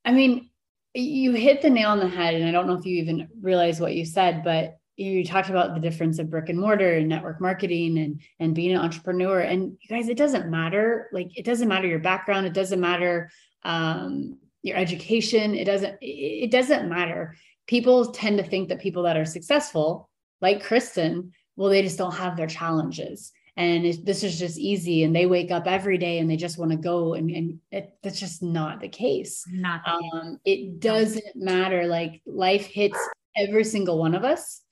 I 0.04 0.12
mean, 0.12 0.48
you 0.94 1.32
hit 1.32 1.60
the 1.60 1.68
nail 1.68 1.90
on 1.90 1.98
the 1.98 2.08
head, 2.08 2.34
and 2.34 2.48
I 2.48 2.50
don't 2.52 2.66
know 2.66 2.78
if 2.78 2.86
you 2.86 2.96
even 3.02 3.28
realize 3.42 3.78
what 3.78 3.94
you 3.94 4.06
said, 4.06 4.42
but 4.42 4.78
you 4.98 5.24
talked 5.24 5.48
about 5.48 5.74
the 5.74 5.80
difference 5.80 6.18
of 6.18 6.28
brick 6.28 6.48
and 6.48 6.58
mortar 6.58 6.94
and 6.94 7.08
network 7.08 7.40
marketing 7.40 7.98
and 7.98 8.20
and 8.40 8.54
being 8.54 8.72
an 8.72 8.80
entrepreneur 8.80 9.40
and 9.40 9.76
you 9.80 9.88
guys 9.88 10.08
it 10.08 10.16
doesn't 10.16 10.50
matter 10.50 11.08
like 11.12 11.38
it 11.38 11.44
doesn't 11.44 11.68
matter 11.68 11.86
your 11.86 12.00
background 12.00 12.44
it 12.46 12.52
doesn't 12.52 12.80
matter 12.80 13.30
um, 13.62 14.36
your 14.62 14.76
education 14.76 15.54
it 15.54 15.64
doesn't 15.64 15.96
it 16.00 16.50
doesn't 16.50 16.88
matter 16.88 17.36
people 17.68 18.10
tend 18.10 18.38
to 18.38 18.44
think 18.44 18.68
that 18.68 18.80
people 18.80 19.04
that 19.04 19.16
are 19.16 19.24
successful 19.24 20.10
like 20.40 20.66
kristin 20.66 21.30
well 21.58 21.68
they 21.68 21.82
just 21.82 21.98
don't 21.98 22.14
have 22.14 22.36
their 22.36 22.46
challenges 22.46 23.32
and 23.56 23.84
it, 23.84 24.06
this 24.06 24.22
is 24.22 24.38
just 24.38 24.56
easy 24.58 25.02
and 25.02 25.14
they 25.14 25.26
wake 25.26 25.50
up 25.50 25.66
every 25.66 25.98
day 25.98 26.18
and 26.18 26.30
they 26.30 26.36
just 26.36 26.58
want 26.58 26.70
to 26.70 26.76
go 26.76 27.14
and, 27.14 27.28
and 27.30 27.58
it, 27.72 27.98
that's 28.02 28.20
just 28.20 28.42
not 28.42 28.80
the 28.80 28.88
case 28.88 29.44
not 29.50 29.82
the 29.84 29.92
um, 29.92 30.40
it 30.44 30.80
doesn't 30.80 31.34
matter 31.34 31.86
like 31.86 32.22
life 32.24 32.66
hits 32.66 32.98
every 33.36 33.64
single 33.64 33.98
one 33.98 34.14
of 34.14 34.24
us 34.24 34.62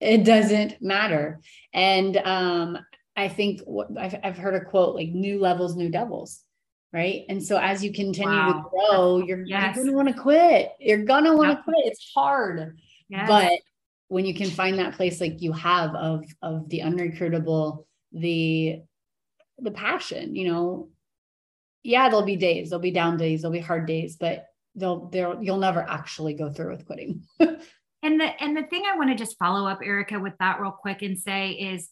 it 0.00 0.24
doesn't 0.24 0.80
matter. 0.80 1.40
And 1.72 2.16
um, 2.16 2.78
I 3.16 3.28
think 3.28 3.60
what 3.62 3.88
I've, 3.98 4.16
I've 4.22 4.38
heard 4.38 4.54
a 4.54 4.64
quote 4.64 4.94
like 4.94 5.10
new 5.10 5.38
levels, 5.38 5.76
new 5.76 5.90
devils. 5.90 6.42
Right. 6.92 7.24
And 7.28 7.44
so 7.44 7.56
as 7.56 7.84
you 7.84 7.92
continue 7.92 8.32
wow. 8.32 8.52
to 8.52 8.68
grow, 8.68 9.18
you're, 9.18 9.44
yes. 9.44 9.76
you're 9.76 9.84
going 9.84 9.86
to 9.86 9.96
want 9.96 10.08
to 10.08 10.22
quit. 10.22 10.72
You're 10.80 11.04
going 11.04 11.24
to 11.24 11.36
want 11.36 11.50
to 11.50 11.54
yep. 11.54 11.64
quit. 11.64 11.86
It's 11.86 12.10
hard. 12.12 12.80
Yes. 13.08 13.28
But 13.28 13.52
when 14.10 14.26
you 14.26 14.34
can 14.34 14.50
find 14.50 14.78
that 14.78 14.94
place 14.94 15.20
like 15.20 15.40
you 15.40 15.52
have 15.52 15.94
of, 15.94 16.24
of 16.42 16.68
the 16.68 16.80
unrecruitable, 16.80 17.84
the, 18.12 18.80
the 19.58 19.70
passion, 19.70 20.34
you 20.34 20.52
know, 20.52 20.88
yeah, 21.82 22.08
there'll 22.08 22.24
be 22.26 22.36
days, 22.36 22.70
there'll 22.70 22.82
be 22.82 22.90
down 22.90 23.16
days, 23.16 23.40
there'll 23.42 23.52
be 23.52 23.60
hard 23.60 23.86
days, 23.86 24.16
but 24.16 24.46
they'll, 24.74 25.06
they'll, 25.06 25.42
you'll 25.42 25.58
never 25.58 25.80
actually 25.88 26.34
go 26.34 26.50
through 26.50 26.72
with 26.72 26.86
quitting. 26.86 27.22
And 28.02 28.18
the 28.18 28.42
and 28.42 28.56
the 28.56 28.62
thing 28.62 28.84
I 28.90 28.96
want 28.96 29.10
to 29.10 29.14
just 29.14 29.38
follow 29.38 29.68
up, 29.68 29.80
Erica, 29.84 30.18
with 30.18 30.32
that 30.40 30.58
real 30.58 30.70
quick 30.70 31.02
and 31.02 31.18
say 31.18 31.50
is 31.50 31.90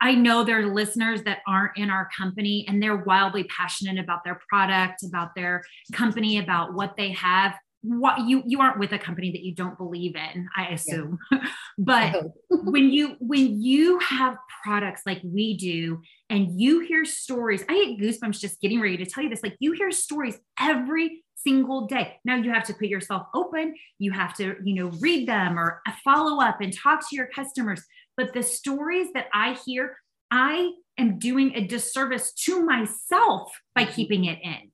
I 0.00 0.14
know 0.14 0.44
there 0.44 0.60
are 0.60 0.66
listeners 0.66 1.22
that 1.24 1.38
aren't 1.46 1.76
in 1.76 1.90
our 1.90 2.08
company 2.16 2.64
and 2.68 2.82
they're 2.82 2.96
wildly 2.96 3.44
passionate 3.44 3.98
about 4.02 4.24
their 4.24 4.40
product, 4.48 5.02
about 5.04 5.34
their 5.34 5.62
company, 5.92 6.38
about 6.38 6.74
what 6.74 6.94
they 6.96 7.10
have. 7.12 7.54
What 7.82 8.26
you 8.26 8.42
you 8.46 8.60
aren't 8.60 8.78
with 8.78 8.92
a 8.92 8.98
company 8.98 9.30
that 9.32 9.42
you 9.42 9.54
don't 9.54 9.78
believe 9.78 10.16
in, 10.16 10.48
I 10.56 10.68
assume. 10.68 11.18
Yeah. 11.30 11.38
but 11.78 12.24
when 12.50 12.90
you 12.90 13.16
when 13.20 13.60
you 13.60 13.98
have 14.00 14.36
products 14.64 15.02
like 15.06 15.20
we 15.22 15.56
do 15.56 16.00
and 16.28 16.60
you 16.60 16.80
hear 16.80 17.04
stories, 17.04 17.64
I 17.68 17.74
get 17.74 17.98
goosebumps 17.98 18.40
just 18.40 18.60
getting 18.60 18.80
ready 18.80 18.96
to 18.96 19.06
tell 19.06 19.22
you 19.22 19.30
this. 19.30 19.42
Like 19.42 19.56
you 19.60 19.72
hear 19.72 19.90
stories 19.92 20.36
every 20.58 21.22
single 21.36 21.86
day. 21.86 22.16
Now 22.24 22.36
you 22.36 22.52
have 22.52 22.64
to 22.64 22.74
put 22.74 22.88
yourself 22.88 23.26
open. 23.34 23.74
You 23.98 24.12
have 24.12 24.34
to, 24.36 24.56
you 24.64 24.74
know, 24.74 24.90
read 25.00 25.28
them 25.28 25.58
or 25.58 25.80
follow 26.04 26.42
up 26.42 26.60
and 26.60 26.72
talk 26.72 27.08
to 27.08 27.16
your 27.16 27.28
customers. 27.28 27.82
But 28.16 28.34
the 28.34 28.42
stories 28.42 29.08
that 29.14 29.26
I 29.32 29.56
hear, 29.64 29.96
I 30.30 30.72
am 30.98 31.18
doing 31.18 31.52
a 31.54 31.66
disservice 31.66 32.32
to 32.32 32.64
myself 32.64 33.52
by 33.74 33.84
mm-hmm. 33.84 33.92
keeping 33.92 34.24
it 34.24 34.38
in. 34.42 34.67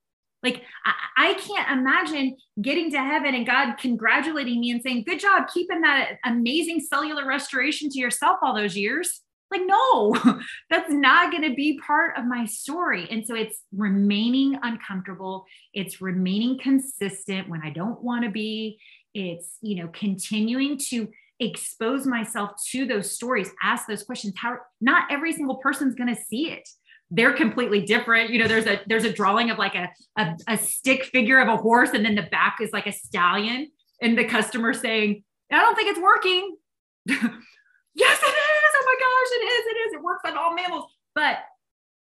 Like, 0.45 0.63
I, 0.85 0.93
I, 1.31 1.35
can't 1.35 1.81
imagine 1.81 2.37
getting 2.61 2.91
to 2.93 2.99
heaven 2.99 3.35
and 3.35 3.47
God 3.47 3.77
congratulating 3.79 4.61
me 4.61 4.71
and 4.71 4.83
saying, 4.83 5.05
Good 5.07 5.19
job 5.19 5.49
keeping 5.53 5.81
that 5.81 6.19
amazing 6.25 6.81
cellular 6.81 7.27
restoration 7.27 7.89
to 7.91 7.99
yourself 7.99 8.39
all 8.43 8.55
those 8.55 8.77
years. 8.77 9.23
Like, 9.51 9.63
no, 9.65 10.15
that's 10.71 10.93
not 10.93 11.31
going 11.31 11.49
to 11.49 11.55
be 11.55 11.81
part 11.85 12.19
of 12.19 12.27
my 12.27 12.45
story. 12.45 13.09
And 13.11 13.27
so 13.27 13.35
it's 13.35 13.63
remaining 13.75 14.59
uncomfortable. 14.63 15.47
It's 15.73 16.01
remaining 16.01 16.59
consistent 16.59 17.49
when 17.49 17.63
I 17.63 17.71
don't 17.71 18.03
want 18.03 18.25
to 18.25 18.31
be. 18.31 18.79
It's, 19.15 19.59
you 19.63 19.77
know, 19.77 19.89
continuing 19.89 20.79
to 20.91 21.09
expose 21.41 22.07
myself 22.07 22.51
to 22.71 22.87
those 22.87 23.13
stories, 23.13 23.51
ask 23.63 23.87
those 23.87 24.03
questions. 24.03 24.35
How 24.37 24.59
not 24.81 25.05
every 25.11 25.33
single 25.33 25.57
person's 25.57 25.95
going 25.95 26.15
to 26.15 26.21
see 26.21 26.51
it. 26.51 26.69
They're 27.15 27.33
completely 27.33 27.83
different. 27.83 28.31
You 28.31 28.41
know, 28.41 28.49
there's 28.49 28.67
a 28.67 28.81
there's 28.87 29.05
a 29.05 29.13
drawing 29.13 29.51
of 29.51 29.59
like 29.59 29.75
a, 29.75 29.91
a, 30.19 30.37
a 30.49 30.59
stick 30.59 31.05
figure 31.05 31.39
of 31.39 31.49
a 31.49 31.57
horse, 31.57 31.91
and 31.91 32.05
then 32.05 32.15
the 32.15 32.23
back 32.23 32.59
is 32.61 32.73
like 32.73 32.87
a 32.87 32.93
stallion, 32.93 33.71
and 34.03 34.19
the 34.19 34.25
customer 34.25 34.73
saying, 34.73 35.23
I 35.53 35.59
don't 35.59 35.75
think 35.75 35.91
it's 35.91 36.01
working. 36.01 36.57
yes, 37.07 37.19
it 37.19 38.27
is. 38.27 38.75
Oh 38.77 38.85
my 38.87 38.97
gosh, 38.99 39.31
it 39.31 39.45
is. 39.45 39.67
It 39.67 39.79
is. 39.79 39.95
It 39.95 40.03
works 40.03 40.23
on 40.27 40.37
all 40.37 40.55
mammals. 40.55 40.87
But 41.15 41.39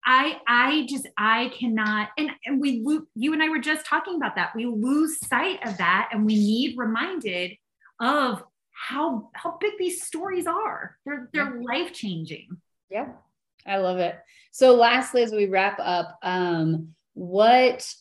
I, 0.04 0.36
I 0.46 0.86
just, 0.88 1.06
I 1.18 1.50
cannot. 1.58 2.08
And, 2.16 2.30
and 2.46 2.60
we, 2.60 2.82
you 3.14 3.32
and 3.32 3.42
I 3.42 3.48
were 3.48 3.58
just 3.58 3.84
talking 3.86 4.16
about 4.16 4.36
that. 4.36 4.54
We 4.54 4.66
lose 4.66 5.18
sight 5.26 5.66
of 5.66 5.76
that, 5.78 6.10
and 6.12 6.24
we 6.24 6.36
need 6.36 6.78
reminded 6.78 7.52
of 8.00 8.42
how 8.80 9.28
how 9.34 9.58
big 9.60 9.72
these 9.78 10.06
stories 10.06 10.46
are. 10.46 10.96
They're 11.04 11.28
they're 11.32 11.60
yeah. 11.60 11.66
life 11.66 11.92
changing. 11.92 12.48
Yeah, 12.90 13.08
I 13.66 13.78
love 13.78 13.98
it. 13.98 14.16
So, 14.52 14.74
lastly, 14.74 15.22
as 15.22 15.32
we 15.32 15.46
wrap 15.46 15.78
up, 15.80 16.18
um, 16.22 16.94
what 17.14 17.92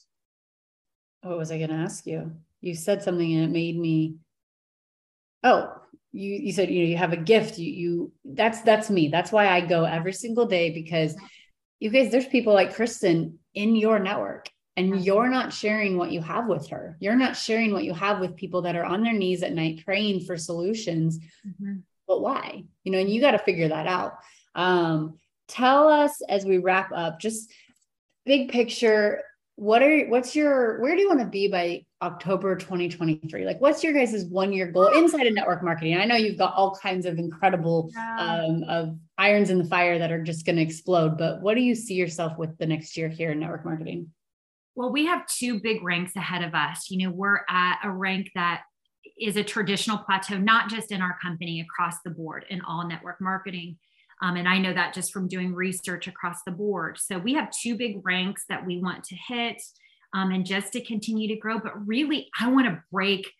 what 1.22 1.38
was 1.38 1.52
I 1.52 1.58
going 1.58 1.70
to 1.70 1.76
ask 1.76 2.06
you? 2.06 2.32
You 2.62 2.76
said 2.76 3.04
something 3.04 3.34
and 3.34 3.44
it 3.46 3.52
made 3.52 3.78
me. 3.78 4.16
Oh, 5.44 5.80
you 6.12 6.36
you 6.36 6.52
said 6.52 6.70
you 6.70 6.84
know 6.84 6.90
you 6.90 6.98
have 6.98 7.14
a 7.14 7.18
gift 7.18 7.58
you 7.58 7.72
you 7.72 8.12
that's 8.26 8.62
that's 8.62 8.90
me 8.90 9.10
that's 9.10 9.32
why 9.32 9.48
i 9.48 9.62
go 9.62 9.84
every 9.84 10.14
single 10.14 10.46
day 10.46 10.72
because 10.72 11.16
you 11.80 11.90
guys 11.90 12.12
there's 12.12 12.28
people 12.28 12.54
like 12.54 12.76
kristin 12.76 13.34
in 13.54 13.76
your 13.76 14.00
network 14.00 14.50
and 14.76 15.04
you're 15.04 15.30
not 15.30 15.54
sharing 15.54 15.98
what 15.98 16.12
you 16.12 16.22
have 16.22 16.48
with 16.48 16.68
her 16.70 16.98
you're 17.00 17.16
not 17.16 17.38
sharing 17.38 17.72
what 17.72 17.84
you 17.84 17.94
have 17.94 18.20
with 18.20 18.36
people 18.36 18.64
that 18.64 18.76
are 18.76 18.86
on 18.86 19.04
their 19.04 19.14
knees 19.14 19.44
at 19.44 19.54
night 19.54 19.84
praying 19.86 20.20
for 20.22 20.36
solutions 20.36 21.20
mm-hmm. 21.48 21.78
but 22.08 22.22
why 22.22 22.64
you 22.84 22.92
know 22.92 22.98
and 22.98 23.10
you 23.10 23.22
got 23.22 23.32
to 23.32 23.40
figure 23.40 23.68
that 23.68 23.86
out 23.86 24.18
um 24.56 25.16
tell 25.50 25.90
us 25.90 26.22
as 26.30 26.46
we 26.46 26.58
wrap 26.58 26.92
up 26.94 27.20
just 27.20 27.52
big 28.26 28.50
picture 28.50 29.22
what 29.60 29.84
are 29.84 30.06
what's 30.08 30.36
your 30.38 30.80
where 30.80 30.96
do 30.96 31.02
you 31.02 31.10
want 31.10 31.20
to 31.20 31.26
be 31.26 31.50
by 31.50 31.84
October 32.02 32.56
2023? 32.56 33.44
Like, 33.44 33.60
what's 33.60 33.84
your 33.84 33.92
guys' 33.92 34.24
one 34.26 34.54
year 34.54 34.72
goal 34.72 34.88
inside 34.88 35.28
of 35.28 35.34
network 35.34 35.62
marketing? 35.64 35.98
I 35.98 36.06
know 36.06 36.16
you've 36.16 36.38
got 36.38 36.54
all 36.54 36.76
kinds 36.82 37.06
of 37.06 37.20
incredible 37.20 37.92
um, 38.18 38.64
of 38.70 38.98
irons 39.18 39.50
in 39.50 39.58
the 39.58 39.66
fire 39.66 40.00
that 40.00 40.12
are 40.12 40.24
just 40.24 40.46
going 40.46 40.56
to 40.56 40.62
explode, 40.62 41.18
but 41.18 41.42
what 41.42 41.56
do 41.56 41.62
you 41.62 41.76
see 41.76 41.96
yourself 41.96 42.38
with 42.38 42.58
the 42.58 42.66
next 42.66 42.96
year 42.96 43.10
here 43.10 43.32
in 43.32 43.40
network 43.40 43.66
marketing? 43.66 44.10
Well, 44.76 44.94
we 44.94 45.08
have 45.08 45.28
two 45.28 45.60
big 45.60 45.84
ranks 45.84 46.16
ahead 46.16 46.42
of 46.42 46.56
us. 46.56 46.90
You 46.90 47.06
know, 47.06 47.14
we're 47.14 47.42
at 47.50 47.80
a 47.84 47.92
rank 47.92 48.32
that 48.36 48.62
is 49.20 49.36
a 49.36 49.44
traditional 49.44 49.98
plateau, 49.98 50.38
not 50.38 50.70
just 50.70 50.94
in 50.94 51.02
our 51.02 51.18
company, 51.22 51.60
across 51.60 51.96
the 52.06 52.12
board 52.12 52.46
in 52.50 52.62
all 52.62 52.88
network 52.88 53.20
marketing. 53.20 53.78
Um, 54.22 54.36
and 54.36 54.48
I 54.48 54.58
know 54.58 54.74
that 54.74 54.94
just 54.94 55.14
from 55.14 55.28
doing 55.28 55.54
research 55.54 56.08
across 56.08 56.44
the 56.44 56.52
board. 56.52 56.98
So 56.98 57.18
we 57.18 57.34
have 57.36 57.52
two 57.52 57.76
big 57.76 58.06
ranks 58.06 58.46
that 58.50 58.66
we 58.66 58.80
want 58.80 59.04
to 59.06 59.16
hit 59.16 59.62
um, 60.14 60.32
and 60.32 60.46
just 60.46 60.74
to 60.74 60.84
continue 60.84 61.28
to 61.28 61.36
grow. 61.36 61.60
But 61.60 61.88
really, 61.88 62.30
I 62.40 62.50
want 62.52 62.68
to 62.68 62.84
break 62.92 63.32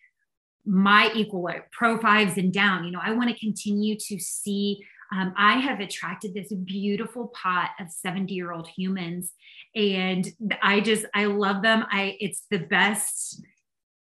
my 0.66 1.10
equal 1.14 1.48
pro 1.72 1.98
fives 1.98 2.36
and 2.36 2.52
down. 2.52 2.84
You 2.84 2.92
know, 2.92 3.00
I 3.02 3.12
want 3.12 3.30
to 3.30 3.38
continue 3.38 3.96
to 3.96 4.18
see. 4.18 4.84
Um, 5.12 5.34
I 5.36 5.58
have 5.58 5.80
attracted 5.80 6.34
this 6.34 6.52
beautiful 6.52 7.32
pot 7.34 7.70
of 7.80 7.90
70 7.90 8.32
year 8.32 8.52
old 8.52 8.68
humans, 8.68 9.32
and 9.74 10.32
I 10.62 10.80
just, 10.80 11.04
I 11.14 11.24
love 11.24 11.62
them. 11.62 11.84
I, 11.90 12.16
it's 12.20 12.44
the 12.50 12.58
best 12.58 13.42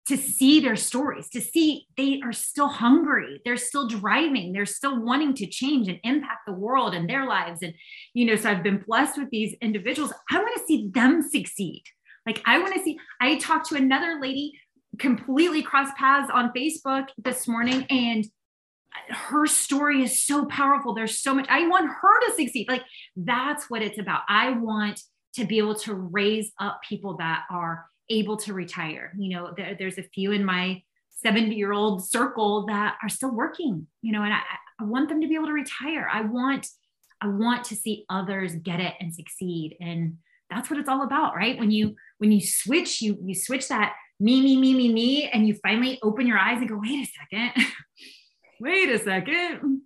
to 0.06 0.16
see 0.18 0.60
their 0.60 0.76
stories, 0.76 1.28
to 1.30 1.40
see 1.40 1.86
they 1.96 2.20
are 2.22 2.32
still 2.32 2.68
hungry, 2.68 3.40
they're 3.44 3.56
still 3.56 3.88
driving, 3.88 4.52
they're 4.52 4.66
still 4.66 5.02
wanting 5.02 5.32
to 5.34 5.46
change 5.46 5.88
and 5.88 5.98
impact 6.04 6.40
the 6.46 6.52
world 6.52 6.94
and 6.94 7.08
their 7.08 7.26
lives. 7.26 7.62
And, 7.62 7.72
you 8.12 8.26
know, 8.26 8.36
so 8.36 8.50
I've 8.50 8.62
been 8.62 8.84
blessed 8.86 9.18
with 9.18 9.30
these 9.30 9.54
individuals. 9.62 10.12
I 10.30 10.38
want 10.38 10.54
to 10.56 10.64
see 10.66 10.90
them 10.92 11.22
succeed. 11.22 11.84
Like, 12.26 12.42
I 12.44 12.58
want 12.58 12.74
to 12.74 12.82
see, 12.82 12.98
I 13.20 13.36
talked 13.36 13.68
to 13.70 13.76
another 13.76 14.18
lady 14.20 14.52
completely 14.98 15.62
cross 15.62 15.88
paths 15.98 16.30
on 16.32 16.52
Facebook 16.52 17.08
this 17.16 17.48
morning, 17.48 17.86
and 17.88 18.26
her 19.10 19.46
story 19.46 20.02
is 20.02 20.24
so 20.24 20.44
powerful. 20.46 20.94
There's 20.94 21.18
so 21.18 21.34
much, 21.34 21.46
I 21.48 21.66
want 21.66 21.90
her 21.90 22.28
to 22.28 22.34
succeed. 22.36 22.68
Like, 22.68 22.82
that's 23.16 23.68
what 23.68 23.82
it's 23.82 23.98
about. 23.98 24.20
I 24.28 24.50
want 24.50 25.00
to 25.34 25.44
be 25.44 25.58
able 25.58 25.74
to 25.74 25.94
raise 25.94 26.52
up 26.60 26.80
people 26.88 27.16
that 27.16 27.42
are 27.50 27.86
able 28.10 28.36
to 28.38 28.52
retire. 28.52 29.12
You 29.18 29.30
know, 29.30 29.54
there, 29.56 29.76
there's 29.78 29.98
a 29.98 30.02
few 30.02 30.32
in 30.32 30.44
my 30.44 30.82
70 31.22 31.54
year 31.54 31.72
old 31.72 32.06
circle 32.06 32.66
that 32.66 32.96
are 33.02 33.08
still 33.08 33.30
working, 33.30 33.86
you 34.02 34.12
know, 34.12 34.22
and 34.22 34.32
I, 34.32 34.40
I 34.80 34.84
want 34.84 35.08
them 35.08 35.20
to 35.20 35.28
be 35.28 35.34
able 35.34 35.46
to 35.46 35.52
retire. 35.52 36.08
I 36.12 36.22
want, 36.22 36.68
I 37.20 37.28
want 37.28 37.64
to 37.64 37.76
see 37.76 38.04
others 38.08 38.54
get 38.56 38.80
it 38.80 38.94
and 39.00 39.14
succeed. 39.14 39.76
And 39.80 40.18
that's 40.50 40.68
what 40.68 40.78
it's 40.78 40.88
all 40.88 41.02
about, 41.02 41.34
right? 41.34 41.58
When 41.58 41.70
you, 41.70 41.94
when 42.18 42.32
you 42.32 42.40
switch, 42.40 43.00
you, 43.00 43.16
you 43.22 43.34
switch 43.34 43.68
that 43.68 43.94
me, 44.20 44.40
me, 44.40 44.56
me, 44.56 44.74
me, 44.74 44.92
me, 44.92 45.28
and 45.28 45.46
you 45.46 45.54
finally 45.62 45.98
open 46.02 46.26
your 46.26 46.38
eyes 46.38 46.58
and 46.58 46.68
go, 46.68 46.78
wait 46.80 47.08
a 47.08 47.10
second, 47.18 47.66
wait 48.60 48.88
a 48.88 48.98
second. 48.98 49.80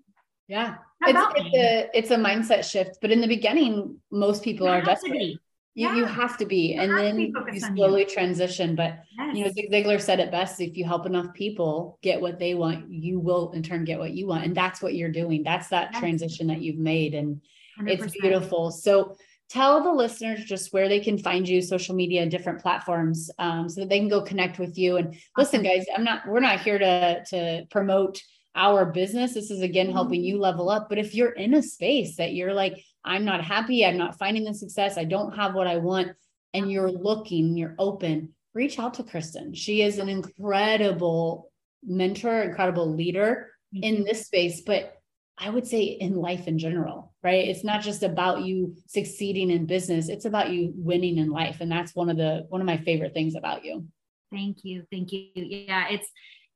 Yeah. 0.47 0.77
It's, 1.03 1.19
it's, 1.37 1.57
a, 1.57 1.91
it's 1.95 2.11
a 2.11 2.17
mindset 2.17 2.69
shift, 2.69 2.99
but 3.01 3.11
in 3.11 3.21
the 3.21 3.29
beginning, 3.29 3.99
most 4.11 4.43
people 4.43 4.67
are 4.67 4.83
desperate. 4.83 5.39
You, 5.79 5.87
yeah. 5.87 5.95
you 5.95 6.05
have 6.07 6.37
to 6.39 6.45
be, 6.45 6.75
you 6.75 6.81
and 6.81 6.99
then 6.99 7.21
you 7.21 7.33
slowly 7.61 8.01
you. 8.01 8.09
transition. 8.09 8.75
But 8.75 8.99
yes. 9.17 9.37
you 9.37 9.45
know, 9.45 9.53
Zig 9.53 9.71
Ziglar 9.71 10.01
said 10.01 10.19
it 10.19 10.33
best: 10.33 10.61
if 10.61 10.77
you 10.77 10.85
help 10.85 11.07
enough 11.07 11.33
people 11.35 12.01
get 12.03 12.21
what 12.21 12.41
they 12.41 12.55
want, 12.55 12.91
you 12.91 13.21
will 13.21 13.53
in 13.53 13.63
turn 13.63 13.85
get 13.85 14.01
what 14.01 14.11
you 14.11 14.27
want, 14.27 14.45
and 14.45 14.57
that's 14.57 14.83
what 14.83 14.97
you're 14.97 15.13
doing. 15.13 15.45
That's 15.45 15.69
that 15.69 15.91
yes. 15.93 16.01
transition 16.01 16.49
that 16.49 16.61
you've 16.61 16.81
made, 16.81 17.15
and 17.15 17.41
100%. 17.81 17.91
it's 17.91 18.21
beautiful. 18.21 18.73
So, 18.73 19.15
tell 19.51 19.81
the 19.81 19.93
listeners 19.93 20.45
just 20.45 20.73
where 20.73 20.89
they 20.89 20.99
can 20.99 21.17
find 21.17 21.49
you, 21.49 21.63
social 21.63 21.95
media, 21.95 22.29
different 22.29 22.61
platforms, 22.61 23.31
um, 23.39 23.69
so 23.69 23.83
that 23.83 23.89
they 23.89 24.01
can 24.01 24.09
go 24.09 24.21
connect 24.21 24.59
with 24.59 24.77
you. 24.77 24.97
And 24.97 25.15
listen, 25.37 25.63
guys, 25.63 25.87
I'm 25.95 26.03
not. 26.03 26.27
We're 26.27 26.41
not 26.41 26.61
here 26.61 26.81
to 26.81 27.25
to 27.27 27.67
promote 27.71 28.21
our 28.59 28.85
business. 28.85 29.33
This 29.33 29.51
is 29.51 29.63
again 29.63 29.87
mm-hmm. 29.87 29.95
helping 29.95 30.25
you 30.25 30.39
level 30.39 30.69
up. 30.69 30.89
But 30.89 30.99
if 30.99 31.15
you're 31.15 31.31
in 31.31 31.55
a 31.55 31.63
space 31.63 32.17
that 32.17 32.35
you're 32.35 32.53
like, 32.53 32.85
I'm 33.05 33.25
not 33.25 33.43
happy, 33.43 33.87
I'm 33.87 33.97
not 33.97 34.19
finding 34.19 34.45
the 34.45 34.53
success, 34.53 34.99
I 34.99 35.05
don't 35.05 35.35
have 35.37 35.55
what 35.55 35.69
I 35.69 35.77
want, 35.77 36.09
and 36.53 36.71
you're 36.71 36.91
looking, 36.91 37.57
you're 37.57 37.77
open, 37.79 38.35
reach 38.53 38.79
out 38.79 38.95
to 38.95 39.05
Kristin. 39.05 39.57
She 39.57 39.83
is 39.83 39.99
an 39.99 40.09
incredible 40.09 41.51
mentor, 41.85 42.43
incredible 42.43 42.93
leader 42.93 43.51
mm-hmm. 43.75 43.85
in 43.85 44.05
this 44.05 44.27
space, 44.27 44.61
but 44.61 44.95
I 45.39 45.51
would 45.51 45.67
say 45.67 45.83
in 45.83 46.17
life 46.17 46.49
in 46.49 46.59
general, 46.59 47.15
right? 47.23 47.47
It's 47.47 47.63
not 47.63 47.83
just 47.83 48.03
about 48.03 48.43
you 48.43 48.75
succeeding 48.89 49.51
in 49.53 49.67
business, 49.67 50.09
it's 50.09 50.25
about 50.25 50.51
you 50.51 50.73
winning 50.75 51.19
in 51.19 51.31
life. 51.31 51.59
And 51.61 51.71
that's 51.71 51.95
one 51.95 52.11
of 52.11 52.17
the 52.17 52.47
one 52.49 52.61
of 52.61 52.67
my 52.67 52.79
favorite 52.79 53.15
things 53.15 53.37
about 53.37 53.65
you. 53.65 53.87
Thank 54.33 54.65
you. 54.65 54.83
Thank 54.91 55.13
you. 55.13 55.29
Yeah, 55.35 55.87
it's 55.91 56.11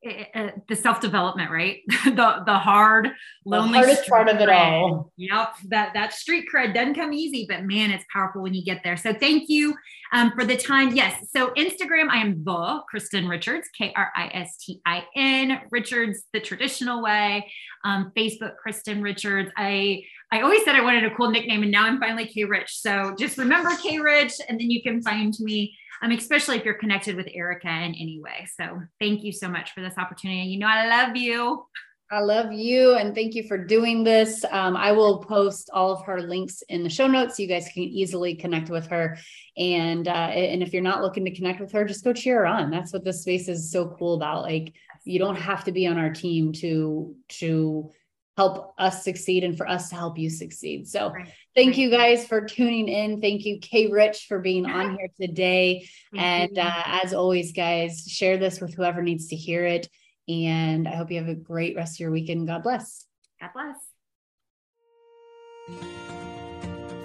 uh, 0.05 0.49
the 0.69 0.75
self 0.75 1.01
development, 1.01 1.51
right? 1.51 1.79
the 2.05 2.43
the 2.45 2.59
hard, 2.59 3.11
lonely, 3.45 3.73
the 3.73 3.79
hardest 3.79 4.09
part 4.09 4.29
of 4.29 4.41
it 4.41 4.49
all. 4.49 5.12
Yep, 5.17 5.55
that 5.69 5.95
that 5.95 6.12
street 6.12 6.47
cred 6.53 6.75
doesn't 6.75 6.95
come 6.95 7.12
easy, 7.12 7.47
but 7.49 7.65
man, 7.65 7.91
it's 7.91 8.05
powerful 8.12 8.43
when 8.43 8.53
you 8.55 8.65
get 8.65 8.83
there. 8.83 8.97
So 8.97 9.15
thank 9.15 9.49
you 9.49 9.77
um, 10.12 10.33
for 10.33 10.45
the 10.45 10.57
time. 10.57 10.95
Yes, 10.95 11.29
so 11.31 11.51
Instagram, 11.51 12.09
I 12.11 12.19
am 12.19 12.43
the 12.43 12.83
Kristin 12.93 13.29
Richards, 13.29 13.69
K 13.77 13.93
R 13.95 14.11
I 14.17 14.31
S 14.35 14.57
T 14.57 14.81
I 14.85 15.05
N 15.15 15.61
Richards, 15.71 16.25
the 16.33 16.41
traditional 16.41 17.03
way. 17.03 17.51
Um, 17.85 18.12
Facebook, 18.17 18.55
Kristin 18.65 19.03
Richards. 19.03 19.51
I 19.57 20.03
I 20.33 20.40
always 20.40 20.64
said 20.64 20.75
I 20.75 20.81
wanted 20.81 21.05
a 21.05 21.14
cool 21.14 21.31
nickname, 21.31 21.62
and 21.62 21.71
now 21.71 21.85
I'm 21.85 22.01
finally 22.01 22.27
K 22.27 22.45
Rich. 22.45 22.81
So 22.81 23.14
just 23.18 23.38
remember 23.38 23.71
K 23.83 24.01
Rich, 24.01 24.35
and 24.49 24.59
then 24.59 24.71
you 24.71 24.83
can 24.83 25.03
find 25.03 25.35
me 25.38 25.77
um, 26.03 26.11
especially 26.11 26.57
if 26.57 26.64
you're 26.64 26.75
connected 26.75 27.16
with 27.16 27.29
Erica 27.33 27.68
in 27.68 27.95
any 27.95 28.21
way. 28.21 28.49
So 28.61 28.81
thank 29.01 29.23
you 29.23 29.33
so 29.33 29.49
much 29.49 29.71
for 29.73 29.81
this 29.81 29.97
opportunity. 29.97 30.42
You 30.51 30.59
know, 30.59 30.66
I 30.66 30.88
love 30.88 31.16
you. 31.16 31.64
I 32.11 32.21
love 32.21 32.53
you 32.53 32.97
and 32.97 33.14
thank 33.14 33.35
you 33.35 33.45
for 33.45 33.57
doing 33.57 34.05
this. 34.05 34.45
Um, 34.51 34.77
I 34.77 34.92
will 34.92 35.21
post 35.25 35.71
all 35.73 35.92
of 35.92 36.05
her 36.05 36.21
links 36.21 36.62
in 36.68 36.83
the 36.83 36.90
show 36.90 37.07
notes 37.07 37.37
so 37.37 37.42
you 37.42 37.49
guys 37.49 37.71
can 37.73 37.85
easily 37.85 38.35
connect 38.35 38.68
with 38.68 38.87
her. 38.88 39.16
And 39.57 40.07
uh, 40.07 40.11
and 40.11 40.62
if 40.62 40.75
you're 40.75 40.83
not 40.83 41.01
looking 41.01 41.25
to 41.25 41.35
connect 41.35 41.61
with 41.61 41.73
her, 41.73 41.87
just 41.87 42.05
go 42.05 42.12
cheer 42.12 42.40
her 42.40 42.47
on. 42.47 42.71
That's 42.71 42.92
what 42.92 43.03
this 43.03 43.23
space 43.23 43.49
is 43.49 43.71
so 43.71 43.97
cool 43.99 44.14
about. 44.14 44.42
Like 44.42 44.75
you 45.05 45.18
don't 45.18 45.37
have 45.37 45.64
to 45.64 45.73
be 45.73 45.87
on 45.87 45.97
our 45.97 46.11
team 46.11 46.53
to 46.55 47.16
to 47.40 47.90
help 48.37 48.75
us 48.79 49.05
succeed 49.05 49.45
and 49.45 49.57
for 49.57 49.68
us 49.68 49.90
to 49.90 49.95
help 49.95 50.18
you 50.18 50.31
succeed. 50.31 50.88
So 50.88 51.11
right. 51.11 51.29
thank 51.55 51.68
right. 51.68 51.77
you 51.77 51.90
guys 51.90 52.27
for 52.27 52.40
tuning 52.40 52.88
in. 52.88 53.21
Thank 53.21 53.45
you, 53.45 53.59
K 53.61 53.88
Rich, 53.88 54.27
for 54.29 54.38
being 54.38 54.66
on 54.66 54.97
here 54.99 55.09
today. 55.21 55.88
and 56.16 56.59
uh, 56.59 56.83
as 56.87 57.12
always, 57.12 57.53
guys, 57.53 58.07
share 58.09 58.38
this 58.38 58.61
with 58.61 58.75
whoever 58.75 59.03
needs 59.03 59.29
to 59.29 59.37
hear 59.37 59.66
it. 59.66 59.88
And 60.29 60.88
I 60.88 60.92
hope 60.92 61.11
you 61.11 61.18
have 61.18 61.29
a 61.29 61.35
great 61.35 61.77
rest 61.77 61.97
of 61.97 62.01
your 62.01 62.11
weekend. 62.11 62.47
God 62.47 62.62
bless. 62.62 63.07
God 63.40 63.51
bless. 63.55 63.77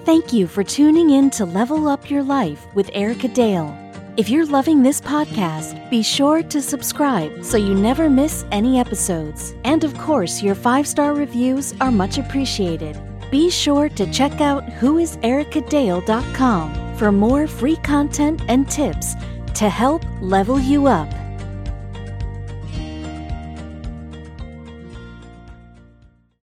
Thank 0.06 0.32
you 0.32 0.48
for 0.48 0.64
tuning 0.64 1.10
in 1.10 1.30
to 1.32 1.46
Level 1.46 1.88
Up 1.88 2.10
Your 2.10 2.24
Life 2.24 2.66
with 2.74 2.90
Erica 2.94 3.28
Dale. 3.28 3.87
If 4.18 4.30
you're 4.30 4.46
loving 4.48 4.82
this 4.82 5.00
podcast, 5.00 5.92
be 5.92 6.02
sure 6.02 6.42
to 6.42 6.60
subscribe 6.60 7.44
so 7.44 7.56
you 7.56 7.76
never 7.76 8.10
miss 8.10 8.46
any 8.52 8.80
episodes. 8.80 9.54
And 9.64 9.84
of 9.84 9.96
course, 10.00 10.42
your 10.42 10.56
five 10.56 10.88
star 10.88 11.14
reviews 11.14 11.76
are 11.82 11.92
much 11.92 12.18
appreciated. 12.18 13.00
Be 13.30 13.52
sure 13.52 13.90
to 13.90 14.12
check 14.12 14.42
out 14.42 14.66
whoisericadale.com 14.66 16.98
for 16.98 17.12
more 17.12 17.46
free 17.46 17.76
content 17.76 18.42
and 18.48 18.68
tips 18.68 19.14
to 19.54 19.70
help 19.70 20.02
level 20.20 20.60
you 20.60 20.88
up. 20.88 21.14